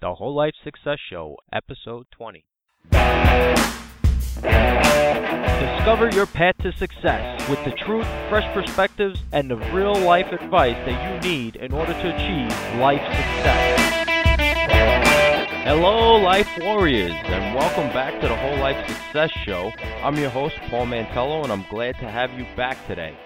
[0.00, 2.44] The Whole Life Success Show, Episode 20.
[5.58, 10.76] Discover your path to success with the truth, fresh perspectives, and the real life advice
[10.86, 14.04] that you need in order to achieve life success.
[15.64, 19.72] Hello, Life Warriors, and welcome back to the Whole Life Success Show.
[20.04, 23.16] I'm your host, Paul Mantello, and I'm glad to have you back today.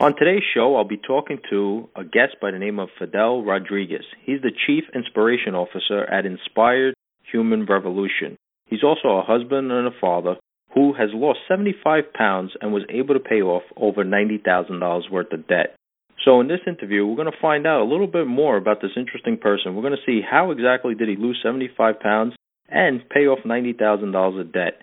[0.00, 4.06] On today's show, I'll be talking to a guest by the name of Fidel Rodriguez.
[4.24, 6.94] He's the Chief Inspiration Officer at Inspired
[7.30, 8.38] Human Revolution.
[8.64, 10.36] He's also a husband and a father
[10.72, 15.46] who has lost 75 pounds and was able to pay off over $90,000 worth of
[15.46, 15.76] debt.
[16.24, 18.96] So in this interview, we're going to find out a little bit more about this
[18.96, 19.76] interesting person.
[19.76, 22.32] We're going to see how exactly did he lose 75 pounds
[22.70, 24.80] and pay off $90,000 of debt.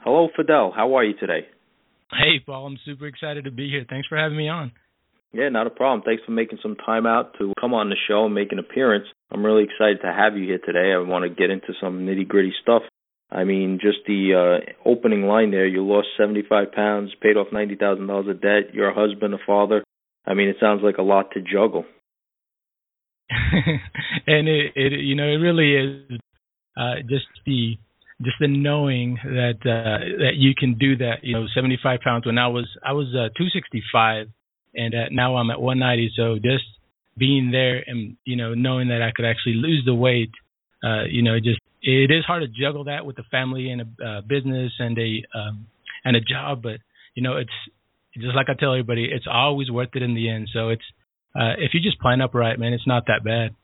[0.00, 0.70] Hello, Fidel.
[0.76, 1.48] How are you today?
[2.12, 3.84] Hey, Paul, I'm super excited to be here.
[3.88, 4.72] Thanks for having me on.
[5.32, 6.02] Yeah, not a problem.
[6.04, 9.06] Thanks for making some time out to come on the show and make an appearance.
[9.30, 10.92] I'm really excited to have you here today.
[10.92, 12.82] I want to get into some nitty gritty stuff.
[13.30, 15.66] I mean, just the uh, opening line there.
[15.66, 18.74] You lost 75 pounds, paid off $90,000 of debt.
[18.74, 19.84] You're a husband, a father.
[20.26, 21.84] I mean, it sounds like a lot to juggle.
[23.30, 26.20] and it, it, you know, it really is
[26.76, 27.76] uh, just the
[28.22, 31.22] just the knowing that uh, that you can do that.
[31.22, 34.28] You know, 75 pounds when I was I was uh, 265,
[34.74, 36.12] and uh, now I'm at 190.
[36.16, 36.64] So just
[37.16, 40.30] being there and you know knowing that I could actually lose the weight,
[40.84, 44.04] uh, you know, just it is hard to juggle that with a family and a
[44.04, 45.66] uh, business and a um,
[46.04, 46.80] and a job, but
[47.14, 47.50] you know it's
[48.14, 50.48] just like I tell everybody, it's always worth it in the end.
[50.52, 50.84] So it's
[51.34, 53.54] uh, if you just plan up right, man, it's not that bad.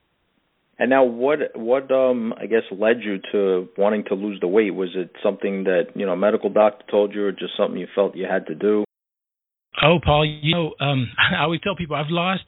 [0.79, 4.75] And now, what what um I guess led you to wanting to lose the weight?
[4.75, 7.89] Was it something that you know a medical doctor told you, or just something you
[7.95, 8.85] felt you had to do?
[9.83, 12.45] Oh, Paul, you know, um, I always tell people I've lost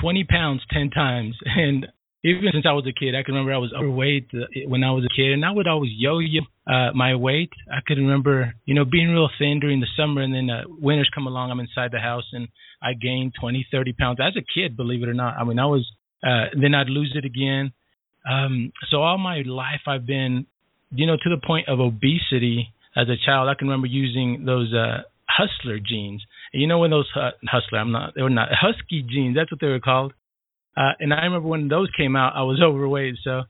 [0.00, 1.86] 20 pounds 10 times, and
[2.22, 4.90] even since I was a kid, I can remember I was overweight uh, when I
[4.90, 7.52] was a kid, and I would always yo-yo uh, my weight.
[7.70, 11.10] I could remember, you know, being real thin during the summer, and then uh, winters
[11.14, 11.50] come along.
[11.50, 12.48] I'm inside the house, and
[12.82, 14.74] I gained 20, 30 pounds as a kid.
[14.74, 15.86] Believe it or not, I mean, I was
[16.24, 17.72] uh, then I'd lose it again.
[18.28, 20.46] Um, so all my life I've been,
[20.90, 23.48] you know, to the point of obesity as a child.
[23.48, 26.22] I can remember using those uh, hustler jeans.
[26.52, 29.36] You know when those uh, hustler, I'm not, they were not husky jeans.
[29.36, 30.14] That's what they were called.
[30.76, 33.16] Uh, and I remember when those came out, I was overweight.
[33.22, 33.42] So,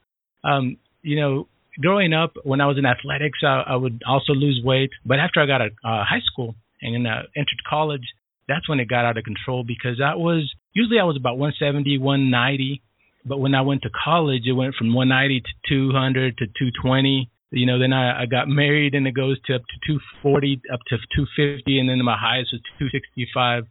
[0.42, 1.48] um, you know,
[1.80, 4.90] growing up when I was in athletics, I, I would also lose weight.
[5.04, 8.04] But after I got to uh, high school and uh, entered college,
[8.48, 11.98] that's when it got out of control because that was usually I was about 170,
[11.98, 12.82] 190,
[13.24, 17.30] but when I went to college, it went from 190 to 200 to 220.
[17.50, 19.92] You know, then I, I got married and it goes to up to
[20.22, 23.64] 240, up to 250, and then my highest was 265.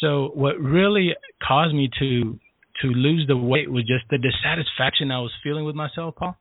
[0.00, 1.14] So what really
[1.46, 2.38] caused me to
[2.82, 6.36] to lose the weight was just the dissatisfaction I was feeling with myself, Paul.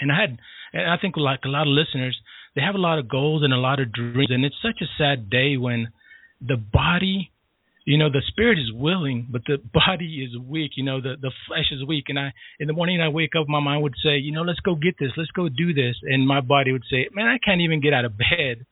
[0.00, 0.38] And I had,
[0.72, 2.18] and I think like a lot of listeners,
[2.56, 4.90] they have a lot of goals and a lot of dreams, and it's such a
[4.98, 5.88] sad day when
[6.40, 7.31] the body
[7.84, 10.72] you know the spirit is willing but the body is weak.
[10.76, 12.04] You know the the flesh is weak.
[12.08, 14.60] And i in the morning i wake up my mind would say you know let's
[14.60, 15.10] go get this.
[15.16, 15.96] Let's go do this.
[16.02, 18.66] And my body would say man i can't even get out of bed.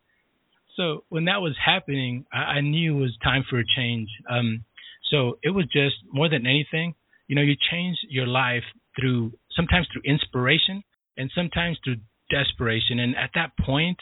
[0.76, 4.08] So when that was happening i, I knew it was time for a change.
[4.28, 4.64] Um
[5.10, 6.94] so it was just more than anything
[7.26, 8.64] you know you change your life
[8.98, 10.82] through sometimes through inspiration
[11.16, 11.96] and sometimes through
[12.30, 13.00] desperation.
[13.00, 13.98] And at that point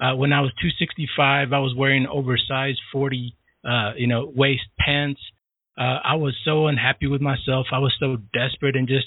[0.00, 3.35] uh, when I was 265, I was wearing oversized 40,
[3.66, 5.20] uh, you know, waist pants.
[5.78, 7.66] Uh, I was so unhappy with myself.
[7.72, 9.06] I was so desperate and just,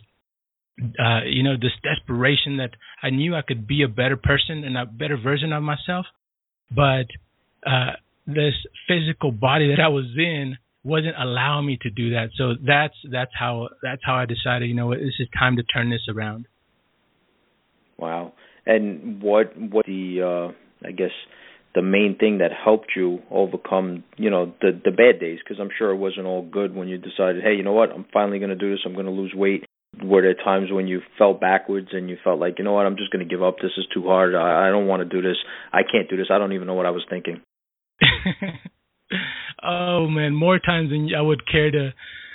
[1.00, 2.72] uh, you know, this desperation that
[3.02, 6.06] I knew I could be a better person and a better version of myself,
[6.74, 7.08] but
[7.66, 7.94] uh,
[8.28, 8.54] this
[8.88, 12.30] physical body that I was in wasn't allowing me to do that.
[12.38, 14.70] So that's that's how that's how I decided.
[14.70, 16.48] You know, this is time to turn this around.
[17.98, 18.34] Wow.
[18.66, 20.22] And what what the
[20.54, 21.12] uh I guess
[21.76, 25.70] the main thing that helped you overcome, you know, the the bad days because I'm
[25.78, 28.50] sure it wasn't all good when you decided, hey, you know what, I'm finally going
[28.50, 28.80] to do this.
[28.86, 29.66] I'm going to lose weight.
[30.04, 32.98] Were there times when you fell backwards and you felt like, you know what, I'm
[32.98, 33.58] just going to give up.
[33.58, 34.36] This is too hard.
[34.36, 35.38] I, I don't want to do this.
[35.74, 36.28] I can't do this.
[36.32, 37.42] I don't even know what I was thinking.
[39.64, 41.94] oh man, more times than I would care to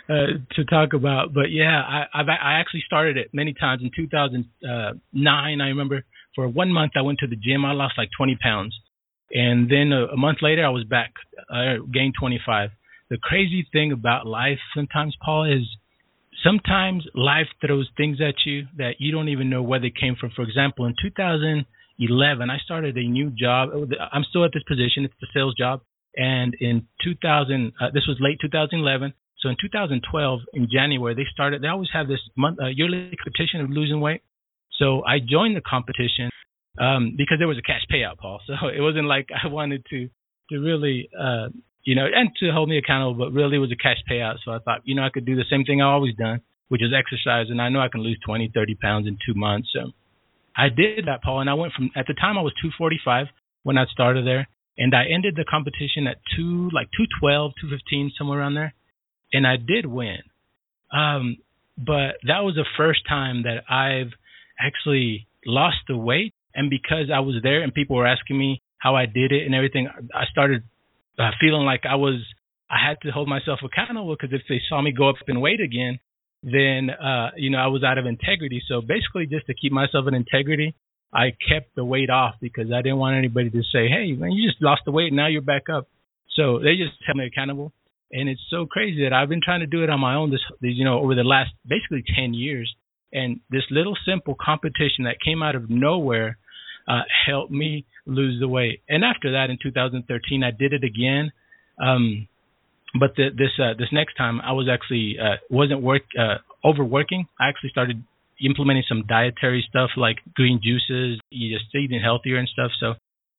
[0.09, 1.33] uh, to talk about.
[1.33, 5.61] But yeah, I I've, I actually started it many times in 2009.
[5.61, 6.05] I remember
[6.35, 7.65] for one month I went to the gym.
[7.65, 8.77] I lost like 20 pounds,
[9.33, 11.13] and then a, a month later I was back.
[11.51, 12.71] I gained 25.
[13.11, 15.67] The crazy thing about life sometimes, Paul, is
[16.43, 20.31] sometimes life throws things at you that you don't even know where they came from.
[20.35, 23.71] For example, in 2011, I started a new job.
[24.13, 25.05] I'm still at this position.
[25.05, 25.81] It's a sales job.
[26.17, 29.13] And in 2000, uh, this was late 2011.
[29.41, 31.63] So in 2012, in January, they started.
[31.63, 34.23] They always have this month uh, yearly competition of losing weight.
[34.79, 36.31] So I joined the competition
[36.79, 38.41] um, because there was a cash payout, Paul.
[38.47, 40.09] So it wasn't like I wanted to
[40.51, 41.49] to really, uh,
[41.85, 44.37] you know, and to hold me accountable, but really it was a cash payout.
[44.45, 46.83] So I thought, you know, I could do the same thing I always done, which
[46.83, 49.69] is exercise, and I know I can lose 20, 30 pounds in two months.
[49.73, 49.93] So
[50.57, 53.27] I did that, Paul, and I went from at the time I was 245
[53.63, 54.47] when I started there,
[54.77, 58.75] and I ended the competition at two like 212, 215, somewhere around there,
[59.33, 60.19] and I did win.
[60.93, 61.39] Um,
[61.77, 64.13] but that was the first time that I've
[64.61, 68.95] actually lost the weight, and because I was there and people were asking me how
[68.95, 70.63] I did it and everything, I started
[71.19, 72.21] uh, feeling like I was
[72.71, 75.61] I had to hold myself accountable because if they saw me go up in weight
[75.61, 75.99] again,
[76.43, 78.63] then uh, you know I was out of integrity.
[78.69, 80.75] So basically, just to keep myself in integrity,
[81.13, 84.49] I kept the weight off because I didn't want anybody to say, "Hey, man, you
[84.49, 85.89] just lost the weight, now you're back up."
[86.37, 87.73] So they just held me accountable,
[88.11, 90.43] and it's so crazy that I've been trying to do it on my own this,
[90.61, 92.73] you know, over the last basically ten years.
[93.13, 96.37] And this little simple competition that came out of nowhere
[96.89, 98.83] uh, helped me lose the weight.
[98.89, 101.33] And after that, in 2013, I did it again.
[101.81, 102.29] Um,
[102.99, 107.27] but the, this uh, this next time, I was actually uh, wasn't work uh, overworking.
[107.41, 108.03] I actually started
[108.45, 112.71] implementing some dietary stuff like green juices, you just eating healthier and stuff.
[112.79, 112.95] So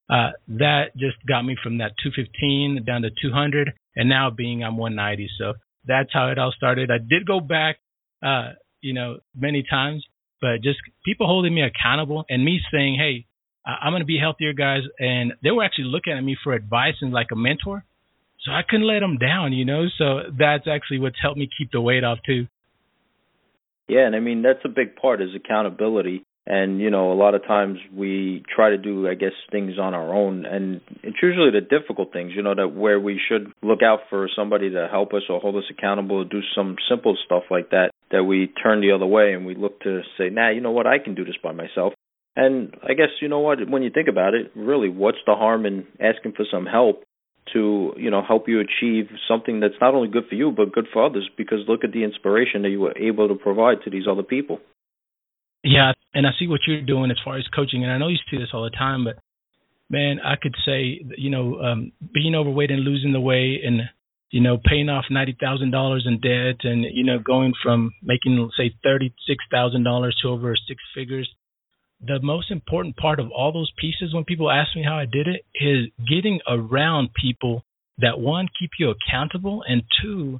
[0.09, 4.77] uh, that just got me from that 215 down to 200, and now being I'm
[4.77, 5.29] 190.
[5.37, 5.53] So
[5.85, 6.91] that's how it all started.
[6.91, 7.77] I did go back,
[8.25, 8.51] uh,
[8.81, 10.05] you know, many times,
[10.41, 13.25] but just people holding me accountable and me saying, hey,
[13.65, 14.81] I'm going to be healthier, guys.
[14.99, 17.83] And they were actually looking at me for advice and like a mentor.
[18.45, 19.85] So I couldn't let them down, you know.
[19.97, 22.47] So that's actually what's helped me keep the weight off too.
[23.87, 26.23] Yeah, and I mean that's a big part is accountability.
[26.47, 29.95] And you know, a lot of times we try to do, I guess, things on
[29.95, 32.33] our own, and it's usually the difficult things.
[32.35, 35.55] You know, that where we should look out for somebody to help us or hold
[35.55, 37.89] us accountable, or do some simple stuff like that.
[38.11, 40.85] That we turn the other way and we look to say, "Nah, you know what?
[40.85, 41.93] I can do this by myself."
[42.35, 45.65] And I guess you know what, when you think about it, really, what's the harm
[45.65, 47.03] in asking for some help
[47.53, 50.87] to you know help you achieve something that's not only good for you but good
[50.91, 51.29] for others?
[51.37, 54.59] Because look at the inspiration that you were able to provide to these other people.
[55.63, 58.17] Yeah, and I see what you're doing as far as coaching, and I know you
[58.29, 59.17] see this all the time, but
[59.89, 63.81] man, I could say you know um, being overweight and losing the weight and
[64.31, 68.49] you know, paying off ninety thousand dollars in debt and, you know, going from making
[68.57, 71.29] say thirty six thousand dollars to over six figures
[72.07, 75.27] the most important part of all those pieces when people ask me how I did
[75.27, 77.63] it is getting around people
[77.99, 80.39] that one keep you accountable and two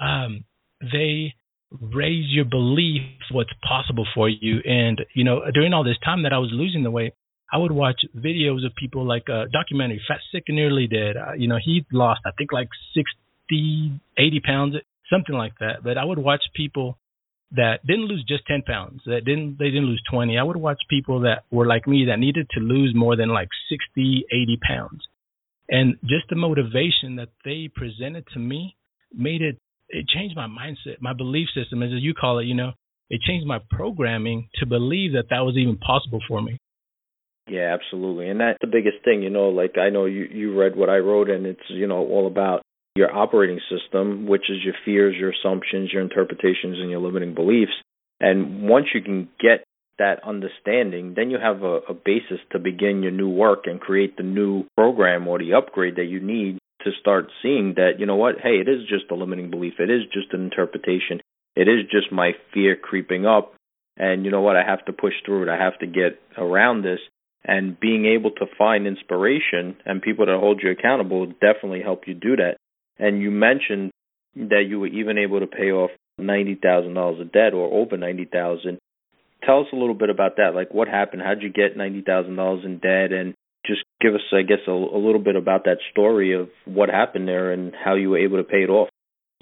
[0.00, 0.44] um,
[0.80, 1.34] they
[1.80, 4.60] raise your belief what's possible for you.
[4.64, 7.14] And you know during all this time that I was losing the weight
[7.52, 11.16] I would watch videos of people like a documentary Fat Sick and Nearly Dead.
[11.16, 14.74] Uh, you know he lost I think like 60 80 pounds
[15.12, 15.82] something like that.
[15.82, 16.98] But I would watch people
[17.56, 20.38] that didn't lose just 10 pounds, that didn't they didn't lose 20.
[20.38, 23.48] I would watch people that were like me that needed to lose more than like
[23.68, 25.02] 60, 80 pounds.
[25.68, 28.76] And just the motivation that they presented to me
[29.12, 29.58] made it
[29.88, 32.72] it changed my mindset, my belief system as you call it, you know.
[33.10, 36.58] It changed my programming to believe that that was even possible for me.
[37.48, 38.30] Yeah, absolutely.
[38.30, 40.98] And that's the biggest thing, you know, like I know you you read what I
[40.98, 42.62] wrote and it's, you know, all about
[42.96, 47.72] your operating system, which is your fears, your assumptions, your interpretations, and your limiting beliefs.
[48.20, 49.64] And once you can get
[49.98, 54.16] that understanding, then you have a, a, basis to begin your new work and create
[54.16, 58.16] the new program or the upgrade that you need to start seeing that, you know
[58.16, 59.74] what, hey, it is just a limiting belief.
[59.78, 61.20] It is just an interpretation.
[61.56, 63.54] It is just my fear creeping up.
[63.96, 65.48] And you know what, I have to push through it.
[65.48, 66.98] I have to get around this.
[67.44, 72.14] And being able to find inspiration and people that hold you accountable definitely help you
[72.14, 72.56] do that.
[72.98, 73.90] And you mentioned
[74.36, 77.96] that you were even able to pay off ninety thousand dollars of debt or over
[77.96, 78.78] ninety thousand.
[79.44, 80.54] Tell us a little bit about that.
[80.54, 81.22] Like what happened?
[81.22, 83.12] How'd you get ninety thousand dollars in debt?
[83.12, 83.34] And
[83.66, 87.26] just give us, I guess, a, a little bit about that story of what happened
[87.26, 88.88] there and how you were able to pay it off.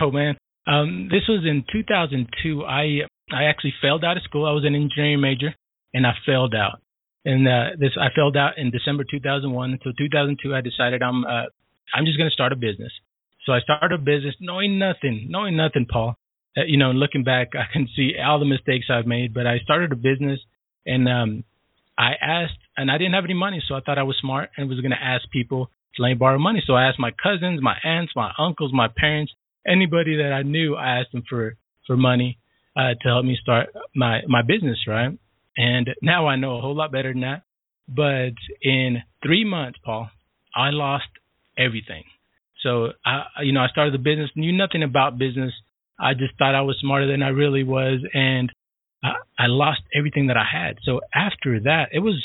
[0.01, 2.65] Oh man, um, this was in 2002.
[2.65, 4.47] I I actually failed out of school.
[4.47, 5.55] I was an engineering major,
[5.95, 6.81] and I failed out.
[7.25, 9.79] And uh, this I failed out in December 2001.
[9.85, 11.47] So 2002, I decided I'm uh,
[11.95, 12.93] I'm just going to start a business.
[13.45, 16.17] So I started a business knowing nothing, knowing nothing, Paul.
[16.57, 19.59] Uh, you know, looking back, I can see all the mistakes I've made, but I
[19.59, 20.41] started a business
[20.87, 21.45] and um
[21.99, 24.69] I asked and I didn't have any money, so I thought I was smart and
[24.69, 26.63] was going to ask people to me borrow money.
[26.67, 29.33] So I asked my cousins, my aunts, my uncles, my parents,
[29.67, 31.57] anybody that I knew, I asked them for
[31.87, 32.39] for money
[32.77, 35.19] uh to help me start my my business, right?
[35.57, 37.43] And now I know a whole lot better than that.
[37.89, 40.09] But in 3 months, Paul,
[40.55, 41.09] I lost
[41.59, 42.05] everything.
[42.63, 45.53] So I, you know, I started the business, knew nothing about business.
[45.99, 48.51] I just thought I was smarter than I really was, and
[49.03, 50.79] I, I lost everything that I had.
[50.83, 52.23] So after that, it was,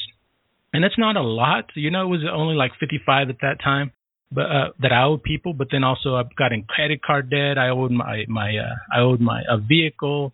[0.73, 1.65] and it's not a lot.
[1.75, 3.91] You know, it was only like 55 at that time,
[4.31, 5.53] but uh, that I owed people.
[5.53, 7.57] But then also I've got in credit card debt.
[7.57, 10.33] I owed my my uh, I owed my a vehicle,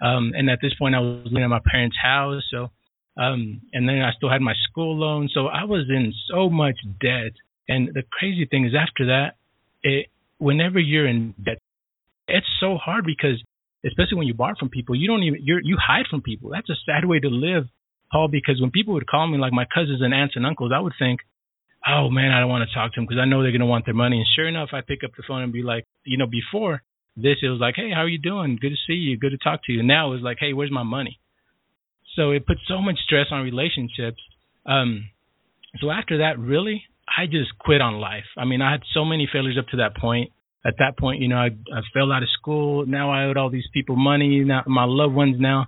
[0.00, 2.42] um, and at this point I was living at my parents' house.
[2.50, 2.70] So,
[3.16, 5.28] um, and then I still had my school loan.
[5.32, 7.32] So I was in so much debt.
[7.66, 9.36] And the crazy thing is, after that,
[9.84, 10.06] it
[10.38, 11.58] whenever you're in debt,
[12.26, 13.40] it's so hard because
[13.86, 16.50] especially when you borrow from people, you don't even you you hide from people.
[16.50, 17.68] That's a sad way to live,
[18.10, 18.28] Paul.
[18.28, 20.94] Because when people would call me, like my cousins and aunts and uncles, I would
[20.98, 21.20] think,
[21.86, 23.84] oh man, I don't want to talk to them because I know they're gonna want
[23.84, 24.16] their money.
[24.16, 26.82] And sure enough, I pick up the phone and be like, you know, before
[27.16, 28.58] this it was like, hey, how are you doing?
[28.60, 29.16] Good to see you.
[29.16, 29.82] Good to talk to you.
[29.82, 31.20] Now it's like, hey, where's my money?
[32.16, 34.20] So it puts so much stress on relationships.
[34.66, 35.10] Um,
[35.80, 38.24] so after that, really, I just quit on life.
[38.36, 40.30] I mean, I had so many failures up to that point
[40.66, 42.86] at that point, you know, I, I fell out of school.
[42.86, 44.42] Now I owed all these people money.
[44.44, 45.66] Now my loved ones now,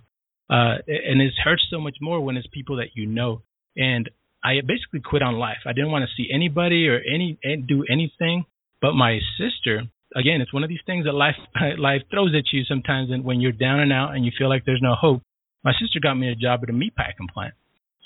[0.49, 3.43] uh, and it hurts so much more when it's people that you know.
[3.77, 4.09] And
[4.43, 5.59] I basically quit on life.
[5.67, 8.45] I didn't want to see anybody or any do anything.
[8.81, 9.83] But my sister,
[10.15, 11.37] again, it's one of these things that life
[11.79, 13.11] life throws at you sometimes.
[13.11, 15.23] And when you're down and out and you feel like there's no hope,
[15.63, 17.53] my sister got me a job at a meatpacking plant.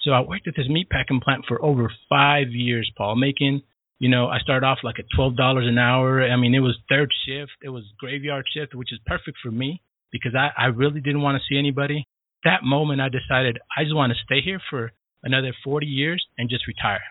[0.03, 3.63] So I worked at this meatpacking plant for over five years, Paul, making
[4.01, 6.25] you know, I started off like at twelve dollars an hour.
[6.25, 9.83] I mean, it was third shift, it was graveyard shift, which is perfect for me
[10.11, 12.07] because I, I really didn't want to see anybody.
[12.45, 14.93] That moment, I decided I just want to stay here for
[15.23, 17.03] another 40 years and just retire.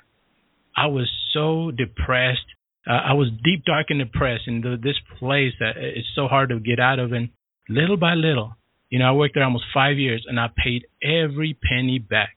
[0.76, 2.46] I was so depressed.
[2.90, 6.50] Uh, I was deep, dark, and depressed in the, this place that it's so hard
[6.50, 7.12] to get out of.
[7.12, 7.30] And
[7.70, 8.56] little by little,
[8.90, 12.36] you know, I worked there almost five years, and I paid every penny back.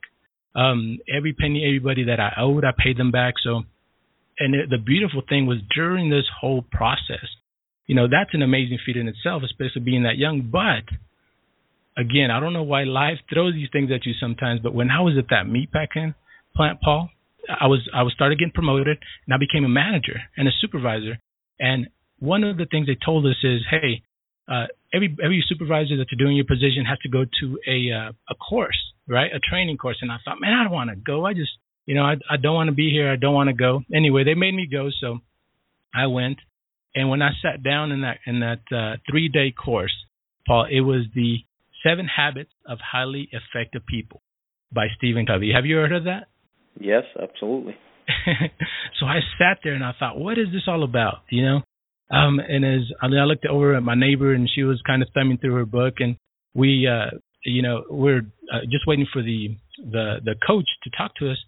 [0.55, 3.35] Um, every penny, everybody that I owed, I paid them back.
[3.43, 3.63] So
[4.39, 7.27] and the beautiful thing was during this whole process,
[7.87, 10.49] you know, that's an amazing feat in itself, especially being that young.
[10.51, 10.85] But
[11.97, 14.61] again, I don't know why life throws these things at you sometimes.
[14.61, 16.15] But when I was at that meatpacking
[16.57, 17.11] plant, Paul,
[17.49, 21.19] I was I was started getting promoted, and I became a manager and a supervisor.
[21.61, 24.03] And one of the things they told us is, hey,
[24.49, 28.13] uh, every every supervisor that you're doing your position has to go to a uh,
[28.31, 29.31] a course, right?
[29.33, 29.99] A training course.
[30.03, 31.25] And I thought, man, I don't want to go.
[31.27, 31.51] I just
[31.87, 33.11] you know, I, I don't want to be here.
[33.11, 33.83] I don't want to go.
[33.93, 35.19] Anyway, they made me go, so
[35.95, 36.39] I went.
[36.95, 39.95] And when I sat down in that in that uh, three day course,
[40.47, 41.39] Paul, it was the
[41.85, 44.23] Seven Habits of Highly Effective People
[44.73, 45.53] by Stephen Covey.
[45.55, 46.29] Have you heard of that?
[46.79, 47.77] Yes, absolutely.
[49.01, 51.23] so I sat there and I thought, what is this all about?
[51.31, 51.61] You know,
[52.11, 55.03] um, and as I, mean, I looked over at my neighbor and she was kind
[55.03, 56.17] of thumbing through her book, and
[56.55, 58.23] we, uh, you know, we're
[58.53, 61.39] uh, just waiting for the the the coach to talk to us.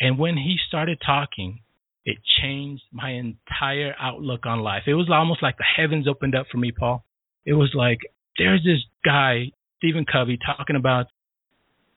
[0.00, 1.60] And when he started talking,
[2.04, 4.82] it changed my entire outlook on life.
[4.86, 7.04] It was almost like the heavens opened up for me, Paul.
[7.44, 7.98] It was like
[8.38, 11.06] there's this guy, Stephen Covey, talking about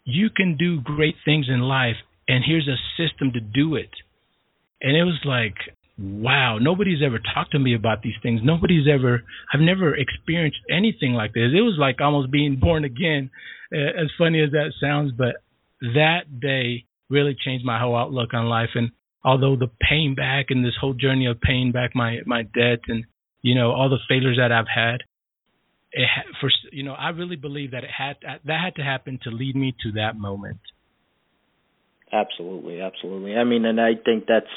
[0.06, 3.92] you can do great things in life, and here's a system to do it.
[4.82, 5.56] And it was like,
[6.00, 8.42] wow, nobody's ever talked to me about these things.
[8.44, 11.52] Nobody's ever, I've never experienced anything like this.
[11.54, 13.30] It was like almost being born again,
[13.74, 15.12] uh, as funny as that sounds.
[15.12, 15.36] But
[15.82, 18.70] that day, really changed my whole outlook on life.
[18.76, 18.92] And
[19.24, 23.06] although the paying back and this whole journey of paying back my my debt and
[23.42, 25.02] you know all the failures that I've had,
[25.92, 26.08] it
[26.40, 29.56] for you know I really believe that it had that had to happen to lead
[29.56, 30.60] me to that moment.
[32.12, 33.36] Absolutely, absolutely.
[33.36, 34.48] I mean, and I think that's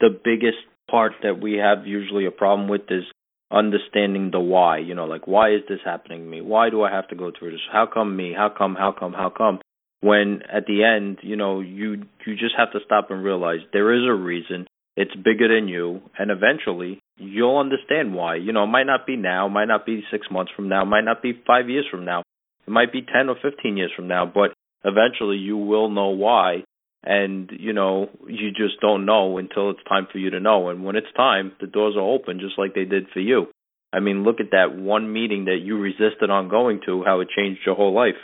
[0.00, 0.56] the biggest
[0.94, 3.04] part that we have usually a problem with is
[3.50, 4.78] understanding the why.
[4.78, 6.40] You know, like why is this happening to me?
[6.40, 7.66] Why do I have to go through this?
[7.76, 8.28] How come me?
[8.36, 8.74] How come?
[8.74, 9.12] How come?
[9.12, 9.58] How come?
[10.04, 13.94] when at the end, you know, you you just have to stop and realize there
[13.94, 14.66] is a reason.
[14.96, 18.36] It's bigger than you, and eventually you'll understand why.
[18.36, 21.06] You know, it might not be now, might not be six months from now, might
[21.06, 22.22] not be five years from now,
[22.66, 24.52] it might be ten or fifteen years from now, but
[24.84, 26.64] eventually you will know why.
[27.04, 30.70] And you know, you just don't know until it's time for you to know.
[30.70, 33.46] And when it's time, the doors are open, just like they did for you.
[33.92, 37.28] I mean, look at that one meeting that you resisted on going to, how it
[37.36, 38.18] changed your whole life.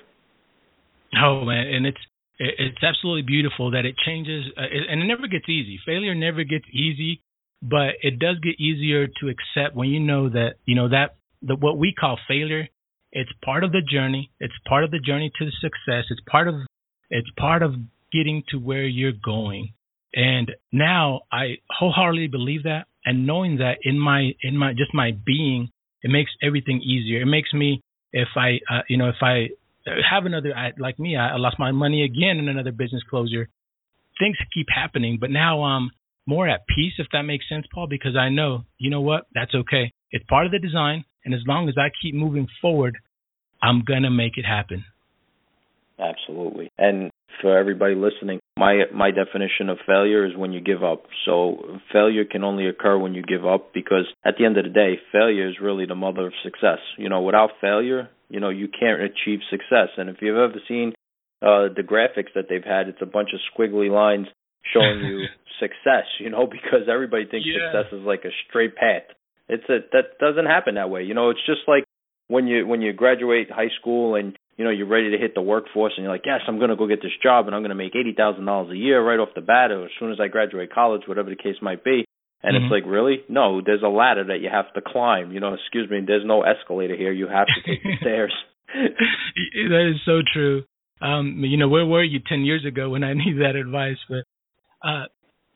[1.14, 2.00] Oh man, and it's
[2.38, 5.78] it's absolutely beautiful that it changes, uh, and it never gets easy.
[5.84, 7.20] Failure never gets easy,
[7.60, 11.60] but it does get easier to accept when you know that you know that that
[11.60, 12.66] what we call failure.
[13.12, 14.30] It's part of the journey.
[14.38, 16.04] It's part of the journey to success.
[16.10, 16.54] It's part of
[17.10, 17.74] it's part of
[18.12, 19.72] getting to where you're going.
[20.14, 25.12] And now I wholeheartedly believe that, and knowing that in my in my just my
[25.24, 25.70] being,
[26.02, 27.22] it makes everything easier.
[27.22, 29.48] It makes me if I uh, you know if I
[30.10, 31.16] have another I, like me.
[31.16, 33.48] I, lost my money again in another business closure.
[34.18, 35.90] Things keep happening, but now I'm
[36.26, 39.54] more at peace, if that makes sense, Paul, because I know, you know what, that's
[39.54, 39.92] okay.
[40.10, 42.98] It's part of the design, and as long as I keep moving forward,
[43.62, 44.84] I'm gonna make it happen.
[46.00, 46.70] Absolutely.
[46.78, 51.04] And for everybody listening, my my definition of failure is when you give up.
[51.24, 54.70] So failure can only occur when you give up because at the end of the
[54.70, 56.78] day, failure is really the mother of success.
[56.96, 59.88] You know, without failure, you know, you can't achieve success.
[59.96, 60.92] And if you've ever seen
[61.42, 64.26] uh the graphics that they've had, it's a bunch of squiggly lines
[64.72, 65.24] showing you
[65.60, 67.72] success, you know, because everybody thinks yeah.
[67.72, 69.04] success is like a straight path.
[69.48, 71.04] It's a that doesn't happen that way.
[71.04, 71.84] You know, it's just like
[72.28, 75.40] when you when you graduate high school and you know you're ready to hit the
[75.40, 77.70] workforce and you're like, yes, I'm going to go get this job and I'm going
[77.70, 80.20] to make eighty thousand dollars a year right off the bat or as soon as
[80.20, 82.04] I graduate college, whatever the case might be.
[82.42, 82.66] And mm-hmm.
[82.66, 83.20] it's like, really?
[83.30, 85.32] No, there's a ladder that you have to climb.
[85.32, 87.10] You know, excuse me, there's no escalator here.
[87.10, 88.34] You have to take the stairs.
[88.74, 90.64] that is so true.
[91.00, 93.96] Um, you know, where were you ten years ago when I needed that advice?
[94.10, 94.24] But
[94.86, 95.06] uh,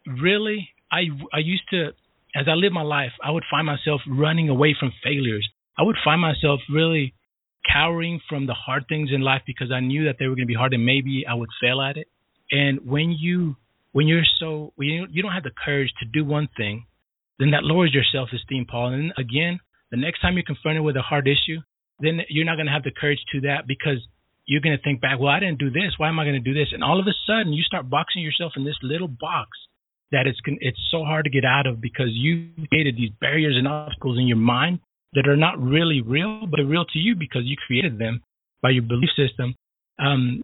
[0.06, 1.88] really, I I used to,
[2.34, 5.46] as I lived my life, I would find myself running away from failures.
[5.78, 7.12] I would find myself really
[7.70, 10.52] cowering from the hard things in life because I knew that they were going to
[10.52, 12.08] be hard and maybe I would fail at it.
[12.50, 13.56] And when you
[13.92, 16.86] when you're so when you, you don't have the courage to do one thing,
[17.38, 18.92] then that lowers your self esteem, Paul.
[18.92, 21.60] And again, the next time you're confronted with a hard issue,
[22.00, 23.98] then you're not going to have the courage to that because
[24.46, 25.94] you're going to think back, well, I didn't do this.
[25.96, 26.68] Why am I going to do this?
[26.72, 29.50] And all of a sudden, you start boxing yourself in this little box
[30.12, 33.66] that it's it's so hard to get out of because you created these barriers and
[33.66, 34.80] obstacles in your mind
[35.14, 38.22] that are not really real, but are real to you because you created them
[38.62, 39.54] by your belief system.
[39.98, 40.42] Um,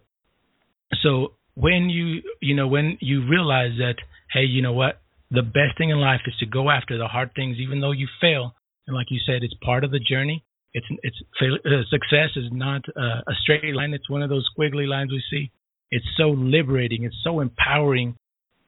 [1.03, 3.95] so when you you know when you realize that
[4.31, 7.31] hey, you know what, the best thing in life is to go after the hard
[7.35, 8.55] things, even though you fail,
[8.87, 10.43] and like you said, it's part of the journey.
[10.73, 13.93] It's it's uh, success is not uh, a straight line.
[13.93, 15.51] It's one of those squiggly lines we see.
[15.89, 17.03] It's so liberating.
[17.03, 18.15] It's so empowering,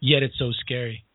[0.02, 1.06] yet it's so scary.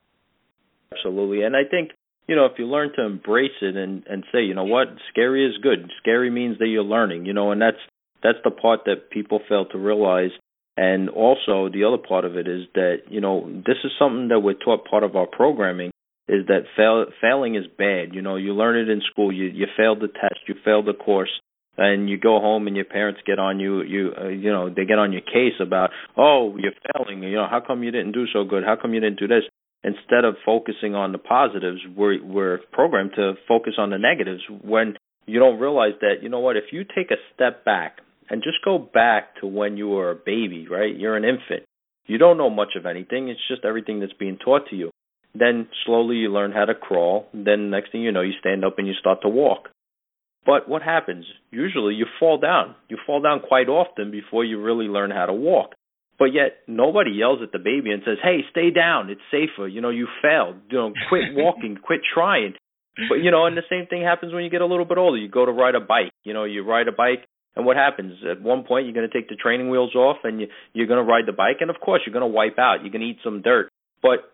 [0.92, 1.90] Absolutely, and I think
[2.28, 5.46] you know, if you learn to embrace it and and say, you know what, scary
[5.46, 5.90] is good.
[6.00, 7.78] Scary means that you're learning, you know, and that's
[8.22, 10.30] that's the part that people fail to realize.
[10.76, 14.40] And also the other part of it is that, you know, this is something that
[14.40, 15.90] we're taught part of our programming
[16.28, 18.14] is that fail, failing is bad.
[18.14, 19.32] You know, you learn it in school.
[19.32, 21.30] You you failed the test, you failed the course,
[21.78, 23.82] and you go home and your parents get on you.
[23.82, 27.22] You uh, you know they get on your case about, oh, you're failing.
[27.22, 28.62] You know, how come you didn't do so good?
[28.64, 29.44] How come you didn't do this?
[29.84, 34.96] Instead of focusing on the positives, we're we're programmed to focus on the negatives when
[35.26, 37.98] you don't realize that, you know what, if you take a step back
[38.30, 40.96] and just go back to when you were a baby, right?
[40.96, 41.64] You're an infant.
[42.06, 43.28] You don't know much of anything.
[43.28, 44.90] It's just everything that's being taught to you.
[45.34, 47.28] Then slowly you learn how to crawl.
[47.34, 49.68] Then next thing you know, you stand up and you start to walk.
[50.46, 51.26] But what happens?
[51.50, 52.74] Usually you fall down.
[52.88, 55.74] You fall down quite often before you really learn how to walk.
[56.18, 59.10] But yet nobody yells at the baby and says, "Hey, stay down.
[59.10, 59.68] It's safer.
[59.68, 60.56] You know, you failed.
[60.70, 62.54] You know, quit walking, quit trying."
[63.08, 65.16] But you know, and the same thing happens when you get a little bit older.
[65.16, 66.10] You go to ride a bike.
[66.24, 68.18] You know, you ride a bike, and what happens?
[68.28, 71.04] At one point, you're going to take the training wheels off, and you, you're going
[71.04, 72.82] to ride the bike, and of course, you're going to wipe out.
[72.82, 73.68] You're going to eat some dirt.
[74.02, 74.32] But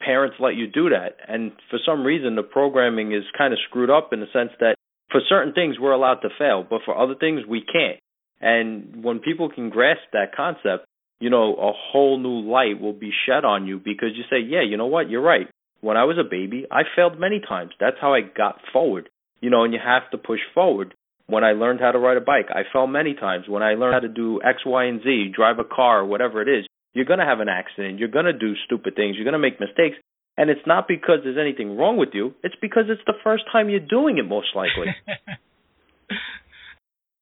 [0.00, 3.90] parents let you do that, and for some reason, the programming is kind of screwed
[3.90, 4.74] up in the sense that
[5.10, 8.00] for certain things we're allowed to fail, but for other things we can't.
[8.40, 10.86] And when people can grasp that concept,
[11.20, 14.62] you know, a whole new light will be shed on you because you say, yeah,
[14.62, 15.46] you know what, you're right.
[15.82, 17.72] When I was a baby, I failed many times.
[17.78, 19.08] That's how I got forward.
[19.40, 20.94] You know, and you have to push forward.
[21.26, 23.44] When I learned how to ride a bike, I fell many times.
[23.48, 26.48] When I learned how to do X, Y, and Z, drive a car, whatever it
[26.48, 27.98] is, you're going to have an accident.
[27.98, 29.16] You're going to do stupid things.
[29.16, 29.96] You're going to make mistakes.
[30.36, 32.34] And it's not because there's anything wrong with you.
[32.42, 34.88] It's because it's the first time you're doing it, most likely.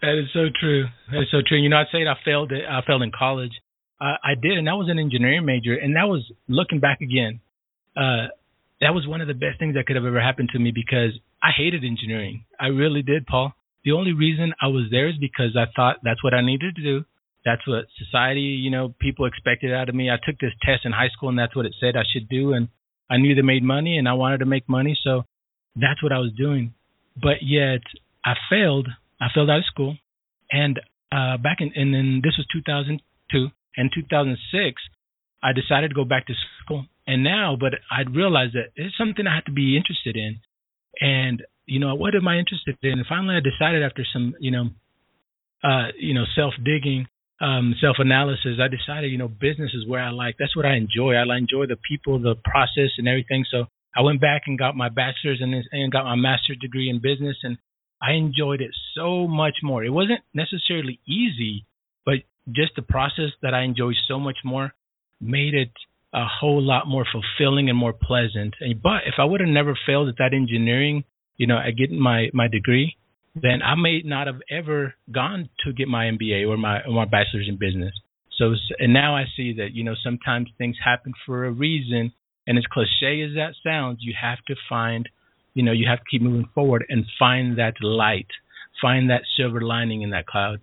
[0.00, 0.86] that is so true.
[1.12, 1.58] That is so true.
[1.58, 2.52] You know, I'd say I failed.
[2.52, 2.64] It.
[2.68, 3.52] I failed in college
[4.00, 7.40] uh, I did, and that was an engineering major, and that was looking back again.
[7.96, 8.30] Uh,
[8.80, 11.18] that was one of the best things that could have ever happened to me because
[11.42, 12.44] I hated engineering.
[12.60, 13.52] I really did, Paul.
[13.84, 16.82] The only reason I was there is because I thought that's what I needed to
[16.82, 17.04] do.
[17.44, 20.10] That's what society, you know, people expected out of me.
[20.10, 22.52] I took this test in high school, and that's what it said I should do.
[22.52, 22.68] And
[23.10, 25.24] I knew they made money, and I wanted to make money, so
[25.74, 26.74] that's what I was doing.
[27.20, 27.80] But yet,
[28.24, 28.88] I failed.
[29.20, 29.96] I failed out of school,
[30.52, 30.78] and
[31.10, 34.82] uh, back in, and then this was 2002 in 2006,
[35.42, 36.86] I decided to go back to school.
[37.06, 40.40] And now, but I realized that it's something I had to be interested in.
[41.00, 42.98] And, you know, what am I interested in?
[42.98, 44.68] And finally I decided after some, you know,
[45.62, 47.06] uh, you know, self digging,
[47.40, 50.36] um, self analysis, I decided, you know, business is where I like.
[50.38, 51.14] That's what I enjoy.
[51.14, 53.44] I enjoy the people, the process, and everything.
[53.50, 57.00] So I went back and got my bachelor's and, and got my master's degree in
[57.00, 57.58] business, and
[58.02, 59.84] I enjoyed it so much more.
[59.84, 61.64] It wasn't necessarily easy,
[62.54, 64.72] just the process that I enjoy so much more
[65.20, 65.70] made it
[66.12, 68.54] a whole lot more fulfilling and more pleasant.
[68.60, 71.04] And, but if I would have never failed at that engineering,
[71.36, 72.96] you know, at getting my my degree,
[73.34, 77.04] then I may not have ever gone to get my MBA or my or my
[77.04, 77.92] bachelor's in business.
[78.38, 82.12] So and now I see that you know sometimes things happen for a reason,
[82.46, 85.08] and as cliche as that sounds, you have to find,
[85.54, 88.28] you know, you have to keep moving forward and find that light,
[88.80, 90.60] find that silver lining in that cloud.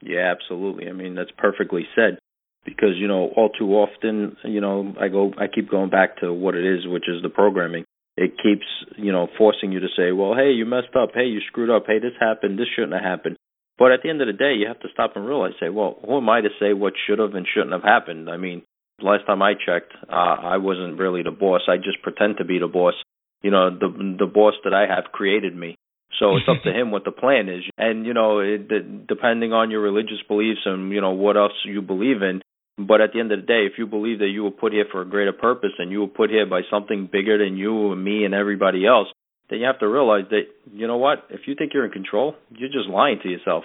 [0.00, 0.88] Yeah, absolutely.
[0.88, 2.18] I mean, that's perfectly said
[2.64, 6.32] because you know all too often you know I go I keep going back to
[6.32, 7.84] what it is, which is the programming.
[8.16, 11.40] It keeps you know forcing you to say, well, hey, you messed up, hey, you
[11.46, 13.36] screwed up, hey, this happened, this shouldn't have happened.
[13.78, 15.98] But at the end of the day, you have to stop and realize, say, well,
[16.04, 18.30] who am I to say what should have and shouldn't have happened?
[18.30, 18.62] I mean,
[19.00, 21.62] last time I checked, uh, I wasn't really the boss.
[21.68, 22.94] I just pretend to be the boss.
[23.42, 25.76] You know, the the boss that I have created me.
[26.18, 27.64] So it's up to him what the plan is.
[27.78, 31.82] And you know, it, depending on your religious beliefs and you know what else you
[31.82, 32.42] believe in,
[32.78, 34.86] but at the end of the day, if you believe that you were put here
[34.90, 38.04] for a greater purpose and you were put here by something bigger than you and
[38.04, 39.08] me and everybody else,
[39.48, 41.24] then you have to realize that you know what?
[41.30, 43.64] If you think you're in control, you're just lying to yourself.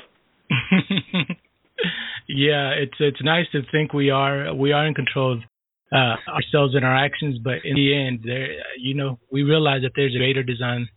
[2.27, 5.39] yeah, it's it's nice to think we are we are in control of
[5.91, 9.91] uh, ourselves and our actions, but in the end, there you know we realize that
[9.95, 10.87] there's a greater design.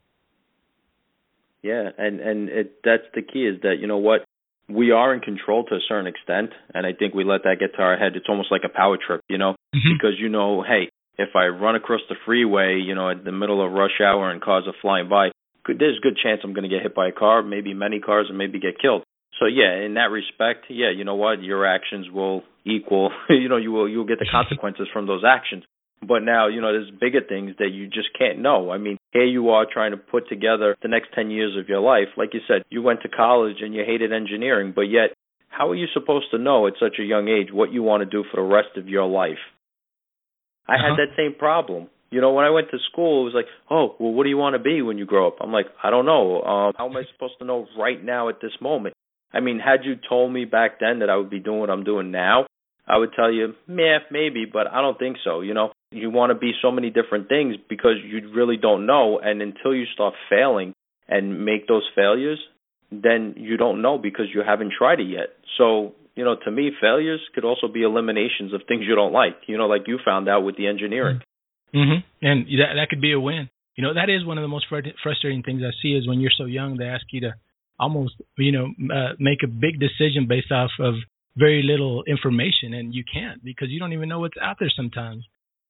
[1.64, 4.20] Yeah, and and it, that's the key is that you know what
[4.68, 7.74] we are in control to a certain extent, and I think we let that get
[7.76, 8.16] to our head.
[8.16, 9.96] It's almost like a power trip, you know, mm-hmm.
[9.96, 13.64] because you know, hey, if I run across the freeway, you know, at the middle
[13.64, 15.30] of rush hour and cars are flying by,
[15.66, 18.26] there's a good chance I'm going to get hit by a car, maybe many cars,
[18.28, 19.02] and maybe get killed.
[19.40, 23.56] So yeah, in that respect, yeah, you know what, your actions will equal, you know,
[23.56, 25.64] you will you'll get the consequences from those actions.
[26.06, 28.70] But now, you know, there's bigger things that you just can't know.
[28.70, 31.80] I mean, here you are trying to put together the next 10 years of your
[31.80, 32.08] life.
[32.16, 35.10] Like you said, you went to college and you hated engineering, but yet,
[35.48, 38.06] how are you supposed to know at such a young age what you want to
[38.06, 39.38] do for the rest of your life?
[40.66, 40.88] I uh-huh.
[40.88, 41.88] had that same problem.
[42.10, 44.36] You know, when I went to school, it was like, oh, well, what do you
[44.36, 45.36] want to be when you grow up?
[45.40, 46.42] I'm like, I don't know.
[46.42, 48.94] Um, how am I supposed to know right now at this moment?
[49.32, 51.82] I mean, had you told me back then that I would be doing what I'm
[51.82, 52.46] doing now,
[52.86, 55.40] I would tell you, meh, maybe, but I don't think so.
[55.40, 59.20] You know, you want to be so many different things because you really don't know.
[59.22, 60.74] And until you start failing
[61.08, 62.38] and make those failures,
[62.90, 65.28] then you don't know because you haven't tried it yet.
[65.58, 69.36] So, you know, to me, failures could also be eliminations of things you don't like,
[69.46, 71.20] you know, like you found out with the engineering.
[71.74, 72.26] Mm-hmm.
[72.26, 73.48] And that, that could be a win.
[73.76, 76.20] You know, that is one of the most fr- frustrating things I see is when
[76.20, 77.34] you're so young, they ask you to
[77.78, 80.94] almost, you know, uh, make a big decision based off of
[81.36, 85.24] very little information and you can't because you don't even know what's out there sometimes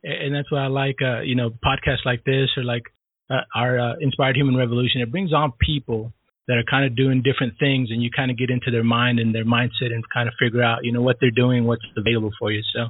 [0.04, 2.82] and that's why I like uh, you know podcasts like this or like
[3.30, 5.00] uh, our uh, Inspired Human Revolution.
[5.00, 6.12] It brings on people
[6.46, 9.18] that are kind of doing different things, and you kind of get into their mind
[9.18, 12.30] and their mindset and kind of figure out you know what they're doing, what's available
[12.38, 12.62] for you.
[12.74, 12.82] So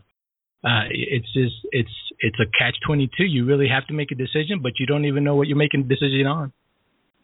[0.69, 3.25] uh, it's just it's it's a catch twenty two.
[3.25, 5.81] You really have to make a decision, but you don't even know what you're making
[5.81, 6.53] a decision on.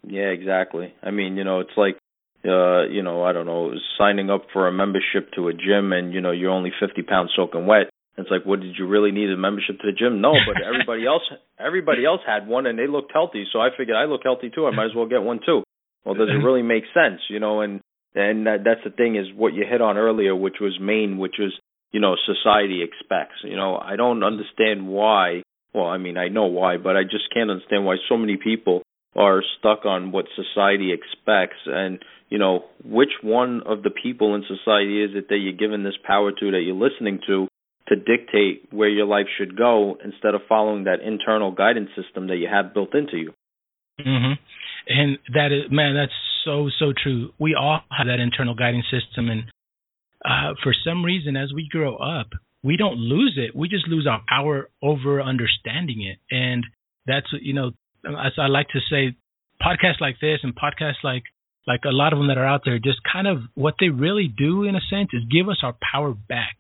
[0.07, 0.94] Yeah, exactly.
[1.03, 1.98] I mean, you know, it's like
[2.44, 6.12] uh, you know, I don't know, signing up for a membership to a gym and,
[6.14, 7.90] you know, you're only 50 pounds soaking wet.
[8.21, 10.21] It's like, what did you really need a membership to the gym?
[10.21, 11.23] No, but everybody else,
[11.59, 13.45] everybody else had one and they looked healthy.
[13.53, 14.67] So I figured I look healthy too.
[14.67, 15.63] I might as well get one too.
[16.05, 17.21] Well, does it really make sense?
[17.29, 17.81] You know, and
[18.15, 21.37] and that, that's the thing is what you hit on earlier, which was main, which
[21.39, 21.53] was
[21.93, 23.37] you know society expects.
[23.45, 25.43] You know, I don't understand why.
[25.75, 28.83] Well, I mean, I know why, but I just can't understand why so many people
[29.17, 34.43] are stuck on what society expects and you know which one of the people in
[34.43, 37.49] society is it that you're giving this power to that you're listening to
[37.90, 42.37] to dictate where your life should go instead of following that internal guidance system that
[42.37, 43.35] you have built into you.
[44.00, 44.38] Mhm.
[44.88, 47.35] And that is man, that's so so true.
[47.38, 49.44] We all have that internal guidance system and
[50.24, 52.29] uh, for some reason as we grow up,
[52.62, 53.57] we don't lose it.
[53.57, 56.18] We just lose our power over understanding it.
[56.31, 56.66] And
[57.07, 57.72] that's you know,
[58.05, 59.16] as I like to say,
[59.61, 61.24] podcasts like this and podcasts like
[61.66, 64.29] like a lot of them that are out there just kind of what they really
[64.29, 66.57] do in a sense is give us our power back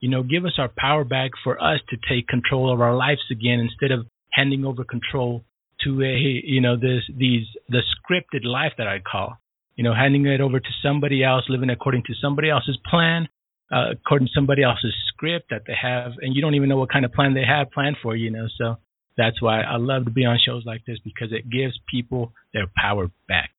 [0.00, 3.20] you know, give us our power back for us to take control of our lives
[3.30, 5.44] again instead of handing over control
[5.84, 9.36] to a, you know, this, these, the scripted life that I call,
[9.76, 13.28] you know, handing it over to somebody else, living according to somebody else's plan,
[13.72, 16.92] uh, according to somebody else's script that they have, and you don't even know what
[16.92, 18.76] kind of plan they have planned for you, know, so
[19.16, 22.66] that's why I love to be on shows like this because it gives people their
[22.74, 23.50] power back.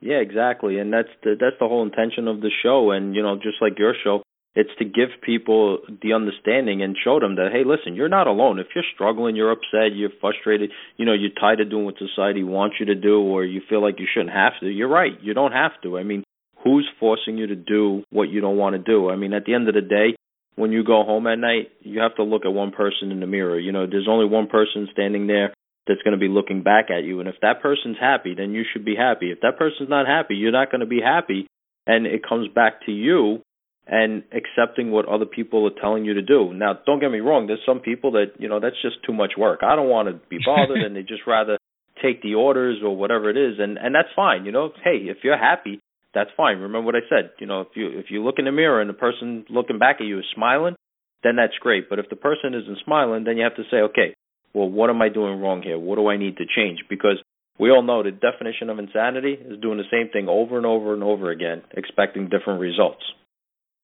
[0.00, 2.90] Yeah, exactly, and that's the that's the whole intention of the show.
[2.90, 4.22] And you know, just like your show,
[4.56, 8.58] it's to give people the understanding and show them that hey, listen, you're not alone.
[8.58, 12.42] If you're struggling, you're upset, you're frustrated, you know, you're tired of doing what society
[12.42, 14.66] wants you to do, or you feel like you shouldn't have to.
[14.66, 15.12] You're right.
[15.20, 15.98] You don't have to.
[15.98, 16.24] I mean,
[16.64, 19.10] who's forcing you to do what you don't want to do?
[19.10, 20.16] I mean, at the end of the day,
[20.56, 23.26] when you go home at night, you have to look at one person in the
[23.26, 23.60] mirror.
[23.60, 25.52] You know, there's only one person standing there
[25.86, 27.20] that's going to be looking back at you.
[27.20, 29.30] And if that person's happy, then you should be happy.
[29.30, 31.46] If that person's not happy, you're not going to be happy.
[31.86, 33.42] And it comes back to you
[33.86, 36.52] and accepting what other people are telling you to do.
[36.52, 39.32] Now, don't get me wrong, there's some people that, you know, that's just too much
[39.38, 39.60] work.
[39.62, 41.58] I don't want to be bothered and they just rather
[42.02, 44.70] take the orders or whatever it is and and that's fine, you know.
[44.82, 45.80] Hey, if you're happy,
[46.12, 46.58] that's fine.
[46.58, 48.90] Remember what I said, you know, if you if you look in the mirror and
[48.90, 50.74] the person looking back at you is smiling,
[51.22, 51.88] then that's great.
[51.88, 54.14] But if the person isn't smiling, then you have to say, okay,
[54.52, 55.78] well, what am I doing wrong here?
[55.78, 56.80] What do I need to change?
[56.88, 57.22] Because
[57.58, 60.92] we all know the definition of insanity is doing the same thing over and over
[60.92, 63.02] and over again, expecting different results.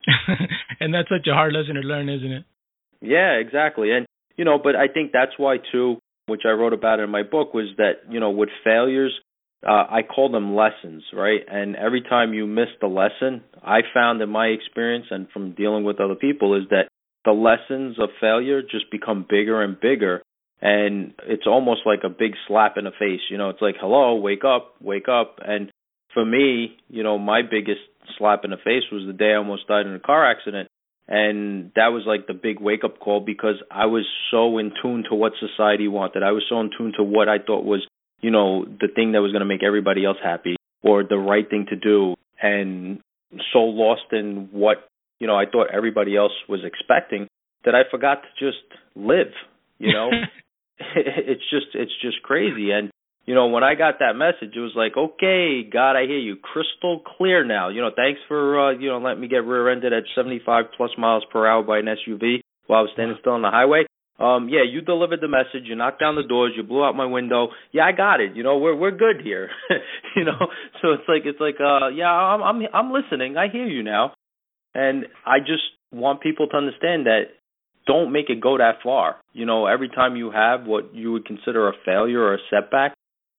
[0.79, 2.45] and that's such a hard lesson to learn, isn't it?
[3.01, 3.91] Yeah, exactly.
[3.91, 4.05] And
[4.37, 7.53] you know, but I think that's why too, which I wrote about in my book,
[7.53, 9.13] was that you know with failures,
[9.67, 11.41] uh, I call them lessons, right?
[11.47, 15.83] And every time you miss the lesson, I found in my experience and from dealing
[15.83, 16.87] with other people is that
[17.25, 20.21] the lessons of failure just become bigger and bigger
[20.63, 23.19] and it's almost like a big slap in the face.
[23.29, 25.39] You know, it's like, hello, wake up, wake up.
[25.45, 25.69] And
[26.13, 27.81] for me, you know, my biggest
[28.17, 30.69] slap in the face was the day I almost died in a car accident.
[31.07, 35.03] And that was like the big wake up call because I was so in tune
[35.09, 36.23] to what society wanted.
[36.23, 37.85] I was so in tune to what I thought was,
[38.21, 41.49] you know, the thing that was going to make everybody else happy or the right
[41.49, 42.15] thing to do.
[42.41, 43.01] And
[43.51, 44.87] so lost in what,
[45.19, 47.27] you know, I thought everybody else was expecting
[47.65, 48.63] that I forgot to just
[48.95, 49.33] live,
[49.79, 50.09] you know?
[50.95, 52.89] it's just it's just crazy and
[53.25, 56.35] you know when i got that message it was like okay god i hear you.
[56.35, 57.69] Crystal clear now.
[57.69, 60.91] You know thanks for uh you know letting me get rear ended at 75 plus
[60.97, 63.85] miles per hour by an suv while i was standing still on the highway.
[64.19, 65.67] Um yeah you delivered the message.
[65.67, 66.53] You knocked down the doors.
[66.55, 67.49] You blew out my window.
[67.71, 68.35] Yeah i got it.
[68.35, 69.49] You know we're we're good here.
[70.15, 70.37] You know
[70.81, 73.37] so it's like it's like uh yeah i'm i'm i'm listening.
[73.37, 74.13] I hear you now.
[74.75, 77.23] And i just want people to understand that
[77.85, 79.17] don't make it go that far.
[79.33, 82.93] You know, every time you have what you would consider a failure or a setback,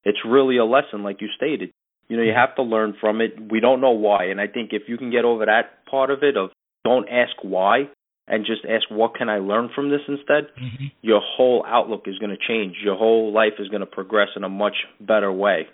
[0.04, 1.72] it's really a lesson, like you stated.
[2.08, 3.32] You know, you have to learn from it.
[3.50, 6.22] We don't know why, and I think if you can get over that part of
[6.22, 6.50] it of
[6.84, 7.88] don't ask why
[8.26, 10.86] and just ask what can I learn from this instead, mm-hmm.
[11.02, 12.76] your whole outlook is going to change.
[12.82, 15.66] Your whole life is going to progress in a much better way.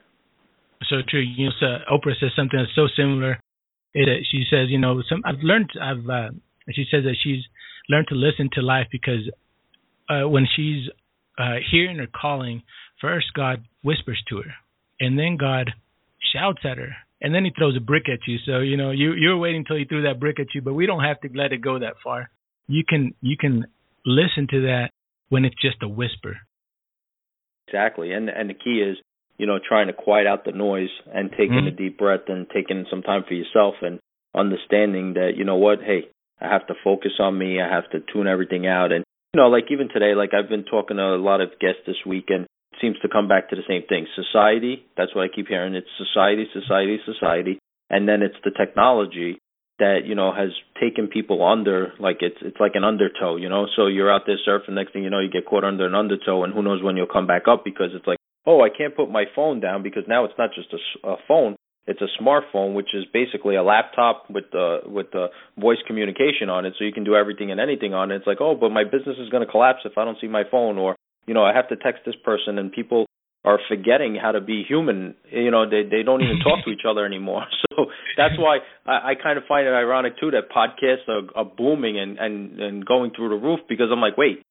[0.89, 1.21] So true.
[1.21, 3.39] You know, so Oprah says something that's so similar.
[3.93, 5.71] It, she says, you know, some I've learned.
[5.81, 6.09] I've.
[6.09, 6.31] Uh,
[6.73, 7.43] she says that she's
[7.89, 9.29] learn to listen to life because
[10.09, 10.89] uh, when she's
[11.41, 12.63] uh, hearing her calling,
[13.01, 14.53] first God whispers to her,
[14.99, 15.71] and then God
[16.33, 18.39] shouts at her, and then He throws a brick at you.
[18.45, 20.87] So you know you you're waiting until He threw that brick at you, but we
[20.87, 22.31] don't have to let it go that far.
[22.67, 23.67] You can you can
[24.05, 24.91] listen to that
[25.29, 26.39] when it's just a whisper.
[27.69, 28.99] Exactly, and and the key is
[29.39, 31.69] you know trying to quiet out the noise and taking mm-hmm.
[31.69, 33.99] a deep breath and taking some time for yourself and
[34.35, 36.09] understanding that you know what hey
[36.41, 37.61] I have to focus on me.
[37.61, 38.93] I have to tune everything out.
[38.93, 41.87] And, you know, like even today, like I've been talking to a lot of guests
[41.87, 44.07] this week and it seems to come back to the same thing.
[44.17, 45.75] Society, that's what I keep hearing.
[45.75, 47.59] It's society, society, society.
[47.89, 49.39] And then it's the technology
[49.79, 53.67] that, you know, has taken people under like it's it's like an undertow, you know.
[53.77, 56.45] So you're out there surfing, next thing you know you get caught under an undertow
[56.45, 59.11] and who knows when you'll come back up because it's like, oh, I can't put
[59.11, 62.95] my phone down because now it's not just a, a phone, it's a smartphone, which
[62.95, 67.05] is basically a laptop with the with the voice communication on it, so you can
[67.05, 68.17] do everything and anything on it.
[68.17, 70.45] It's like, oh, but my business is going to collapse if I don't see my
[70.51, 73.07] phone, or you know, I have to text this person, and people
[73.45, 75.15] are forgetting how to be human.
[75.31, 77.45] You know, they they don't even talk to each other anymore.
[77.81, 77.87] So
[78.19, 81.99] that's why I, I kind of find it ironic too that podcasts are, are booming
[81.99, 84.43] and and and going through the roof because I'm like, wait,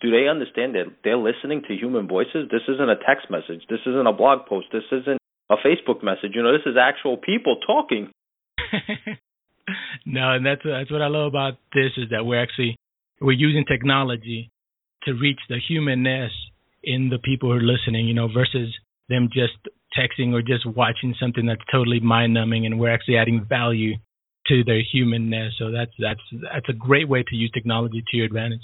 [0.00, 2.48] do they understand that they're listening to human voices?
[2.50, 3.66] This isn't a text message.
[3.68, 4.68] This isn't a blog post.
[4.72, 5.18] This isn't
[5.50, 6.32] a Facebook message.
[6.34, 8.10] You know, this is actual people talking.
[10.06, 12.76] no, and that's that's what I love about this is that we're actually
[13.20, 14.50] we're using technology
[15.04, 16.32] to reach the humanness
[16.82, 18.06] in the people who are listening.
[18.06, 18.74] You know, versus
[19.08, 19.54] them just
[19.96, 23.94] texting or just watching something that's totally mind numbing, and we're actually adding value
[24.48, 25.54] to their humanness.
[25.58, 26.20] So that's that's
[26.52, 28.62] that's a great way to use technology to your advantage.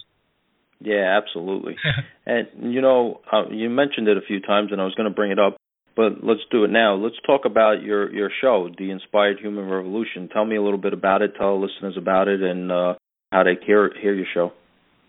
[0.81, 1.77] Yeah, absolutely.
[2.27, 5.15] and you know, uh, you mentioned it a few times, and I was going to
[5.15, 5.57] bring it up
[5.97, 6.95] but let's do it now.
[6.95, 10.29] Let's talk about your your show, The Inspired Human Revolution.
[10.33, 11.35] Tell me a little bit about it.
[11.39, 12.95] Tell listeners about it and uh,
[13.33, 14.53] how to hear hear your show.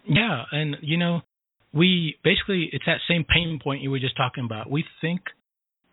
[0.06, 1.21] Yeah, and you know,
[1.74, 4.69] we basically it's that same pain point you were just talking about.
[4.69, 5.21] We think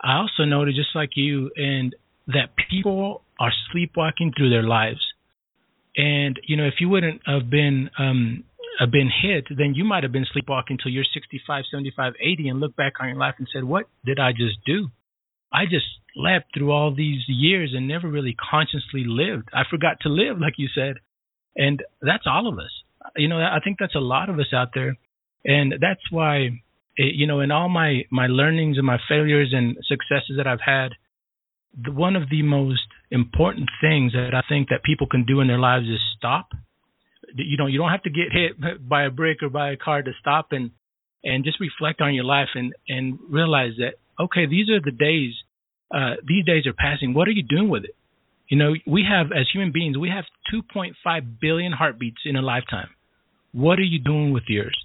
[0.00, 1.94] I also noted just like you and
[2.28, 5.00] that people are sleepwalking through their lives.
[5.96, 8.44] And you know, if you wouldn't have been um
[8.78, 12.60] have been hit, then you might have been sleepwalking until you're 65, 75, 80 and
[12.60, 14.88] look back on your life and said, what did I just do?
[15.52, 19.48] I just slept through all these years and never really consciously lived.
[19.52, 20.96] I forgot to live, like you said.
[21.56, 22.70] And that's all of us.
[23.16, 24.96] you know, I think that's a lot of us out there,
[25.44, 26.62] and that's why,
[26.96, 30.64] it, you know, in all my my learnings and my failures and successes that I've
[30.64, 30.92] had,
[31.92, 35.58] one of the most important things that I think that people can do in their
[35.58, 36.48] lives is stop.
[37.34, 40.02] You know, you don't have to get hit by a brick or by a car
[40.02, 40.70] to stop and
[41.24, 45.34] and just reflect on your life and and realize that okay, these are the days.
[45.94, 47.12] Uh, these days are passing.
[47.12, 47.94] What are you doing with it?
[48.48, 52.88] You know, we have as human beings, we have 2.5 billion heartbeats in a lifetime.
[53.52, 54.76] What are you doing with yours?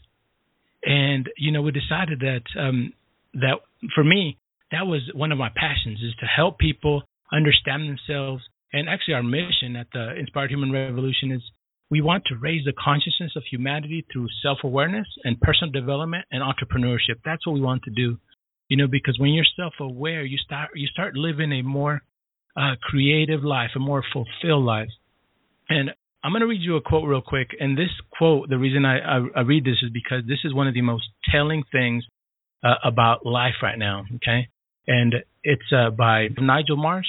[0.84, 2.94] And you know, we decided that um,
[3.34, 3.60] that
[3.96, 4.38] for me,
[4.72, 8.44] that was one of my passions is to help people understand themselves.
[8.74, 11.42] And actually, our mission at the Inspired Human Revolution is
[11.90, 17.22] we want to raise the consciousness of humanity through self-awareness and personal development and entrepreneurship.
[17.24, 18.18] That's what we want to do.
[18.70, 22.02] You know, because when you're self-aware, you start you start living a more
[22.58, 24.90] uh, creative life, a more fulfilled life.
[25.70, 25.92] And
[26.24, 27.52] I'm going to read you a quote real quick.
[27.60, 30.68] And this quote, the reason I, I, I read this is because this is one
[30.68, 32.04] of the most telling things
[32.64, 34.04] uh, about life right now.
[34.16, 34.50] Okay,
[34.86, 37.08] and it's uh, by Nigel Marsh.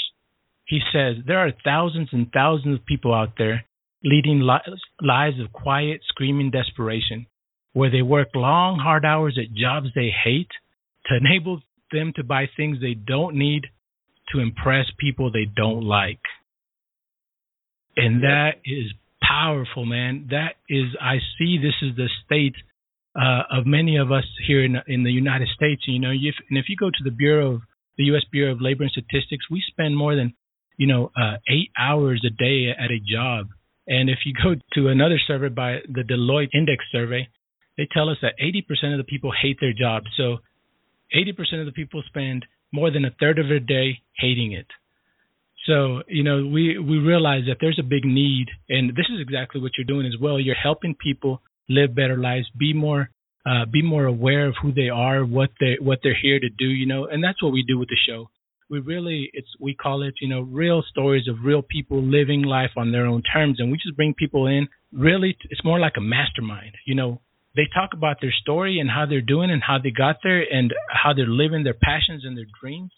[0.67, 3.64] He says there are thousands and thousands of people out there
[4.03, 7.27] leading li- lives of quiet, screaming desperation,
[7.73, 10.51] where they work long, hard hours at jobs they hate
[11.07, 11.61] to enable
[11.93, 13.63] them to buy things they don't need
[14.33, 16.21] to impress people they don't like.
[17.97, 20.29] And that is powerful, man.
[20.31, 22.55] That is, I see this is the state
[23.21, 25.83] uh, of many of us here in in the United States.
[25.87, 27.63] You know, if, and if you go to the Bureau of
[27.97, 28.23] the U.S.
[28.31, 30.35] Bureau of Labor and Statistics, we spend more than
[30.77, 33.49] you know uh, eight hours a day at a job.
[33.88, 37.29] And if you go to another survey by the Deloitte Index survey,
[37.77, 40.03] they tell us that 80% of the people hate their job.
[40.16, 40.38] So
[41.16, 44.66] 80% of the people spend more than a third of their day hating it.
[45.66, 49.61] So, you know, we, we realize that there's a big need, and this is exactly
[49.61, 50.38] what you're doing as well.
[50.38, 53.11] You're helping people live better lives, be more
[53.46, 56.66] uh, be more aware of who they are, what they what they're here to do,
[56.66, 58.29] you know, and that's what we do with the show.
[58.71, 62.73] We really it's we call it, you know, real stories of real people living life
[62.77, 64.69] on their own terms, and we just bring people in.
[64.93, 67.21] Really, it's more like a mastermind, you know.
[67.57, 70.73] They talk about their story and how they're doing and how they got there and
[70.89, 72.93] how they're living their passions and their dreams.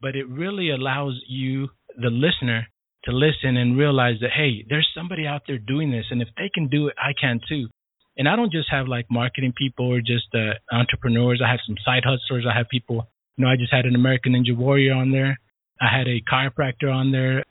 [0.00, 2.66] But it really allows you, the listener,
[3.04, 6.50] to listen and realize that hey, there's somebody out there doing this, and if they
[6.52, 7.68] can do it, I can too
[8.18, 11.40] and I don't just have like marketing people or just uh, entrepreneurs.
[11.42, 12.44] I have some side hustlers.
[12.52, 13.08] I have people.
[13.38, 15.38] You know, I just had an American Ninja Warrior on there.
[15.80, 17.44] I had a chiropractor on there.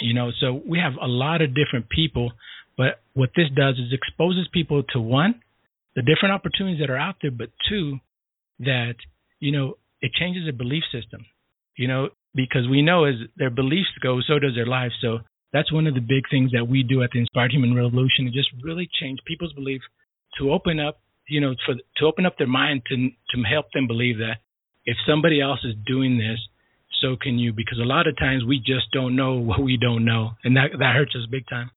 [0.00, 2.32] You know, so we have a lot of different people.
[2.76, 5.42] But what this does is exposes people to one,
[5.96, 7.98] the different opportunities that are out there, but two,
[8.60, 8.94] that
[9.40, 11.26] you know it changes their belief system.
[11.76, 14.92] You know, because we know as their beliefs go, so does their life.
[15.00, 15.18] So
[15.52, 18.30] that's one of the big things that we do at the Inspired Human Revolution to
[18.30, 19.82] just really change people's belief
[20.38, 23.88] to open up, you know, for to open up their mind to to help them
[23.88, 24.38] believe that
[24.84, 26.38] if somebody else is doing this,
[27.00, 27.52] so can you.
[27.52, 30.70] Because a lot of times we just don't know what we don't know, and that
[30.78, 31.70] that hurts us big time.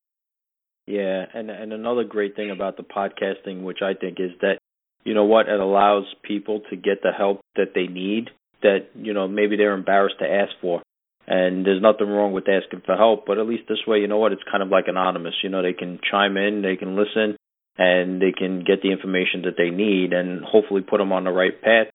[0.88, 4.60] Yeah, and and another great thing about the podcasting, which I think is that
[5.04, 8.30] you know what it allows people to get the help that they need
[8.62, 10.82] that you know maybe they're embarrassed to ask for.
[11.28, 14.20] And there's nothing wrong with asking for help but at least this way you know
[14.20, 15.34] what it's kind of like anonymous.
[15.44, 17.36] You know they can chime in they can listen
[17.78, 21.32] and they can get the information that they need and hopefully put them on the
[21.32, 21.88] right path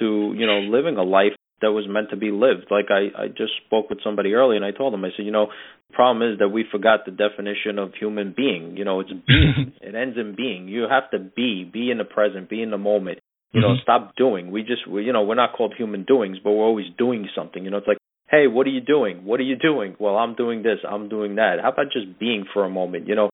[0.00, 2.66] to you know living a life that was meant to be lived.
[2.70, 5.32] Like i i just spoke with somebody earlier and i told them i said you
[5.32, 5.46] know
[5.88, 8.76] the problem is that we forgot the definition of human being.
[8.76, 9.72] You know it's being.
[9.80, 10.68] It ends in being.
[10.68, 13.18] You have to be be in the present be in the moment.
[13.52, 13.74] You mm-hmm.
[13.74, 14.50] know stop doing.
[14.50, 17.64] We just we, you know we're not called human doings but we're always doing something.
[17.64, 17.98] You know it's like
[18.30, 19.24] hey what are you doing?
[19.24, 19.96] What are you doing?
[19.98, 20.78] Well i'm doing this.
[20.88, 21.56] I'm doing that.
[21.62, 23.08] How about just being for a moment?
[23.08, 23.30] You know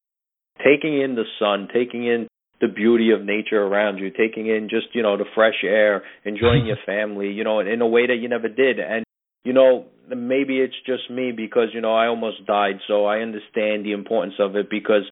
[0.64, 2.28] taking in the sun, taking in
[2.60, 6.66] the beauty of nature around you, taking in just, you know, the fresh air, enjoying
[6.66, 8.78] your family, you know, in a way that you never did.
[8.78, 9.04] And,
[9.44, 13.84] you know, maybe it's just me because, you know, I almost died, so I understand
[13.84, 15.02] the importance of it because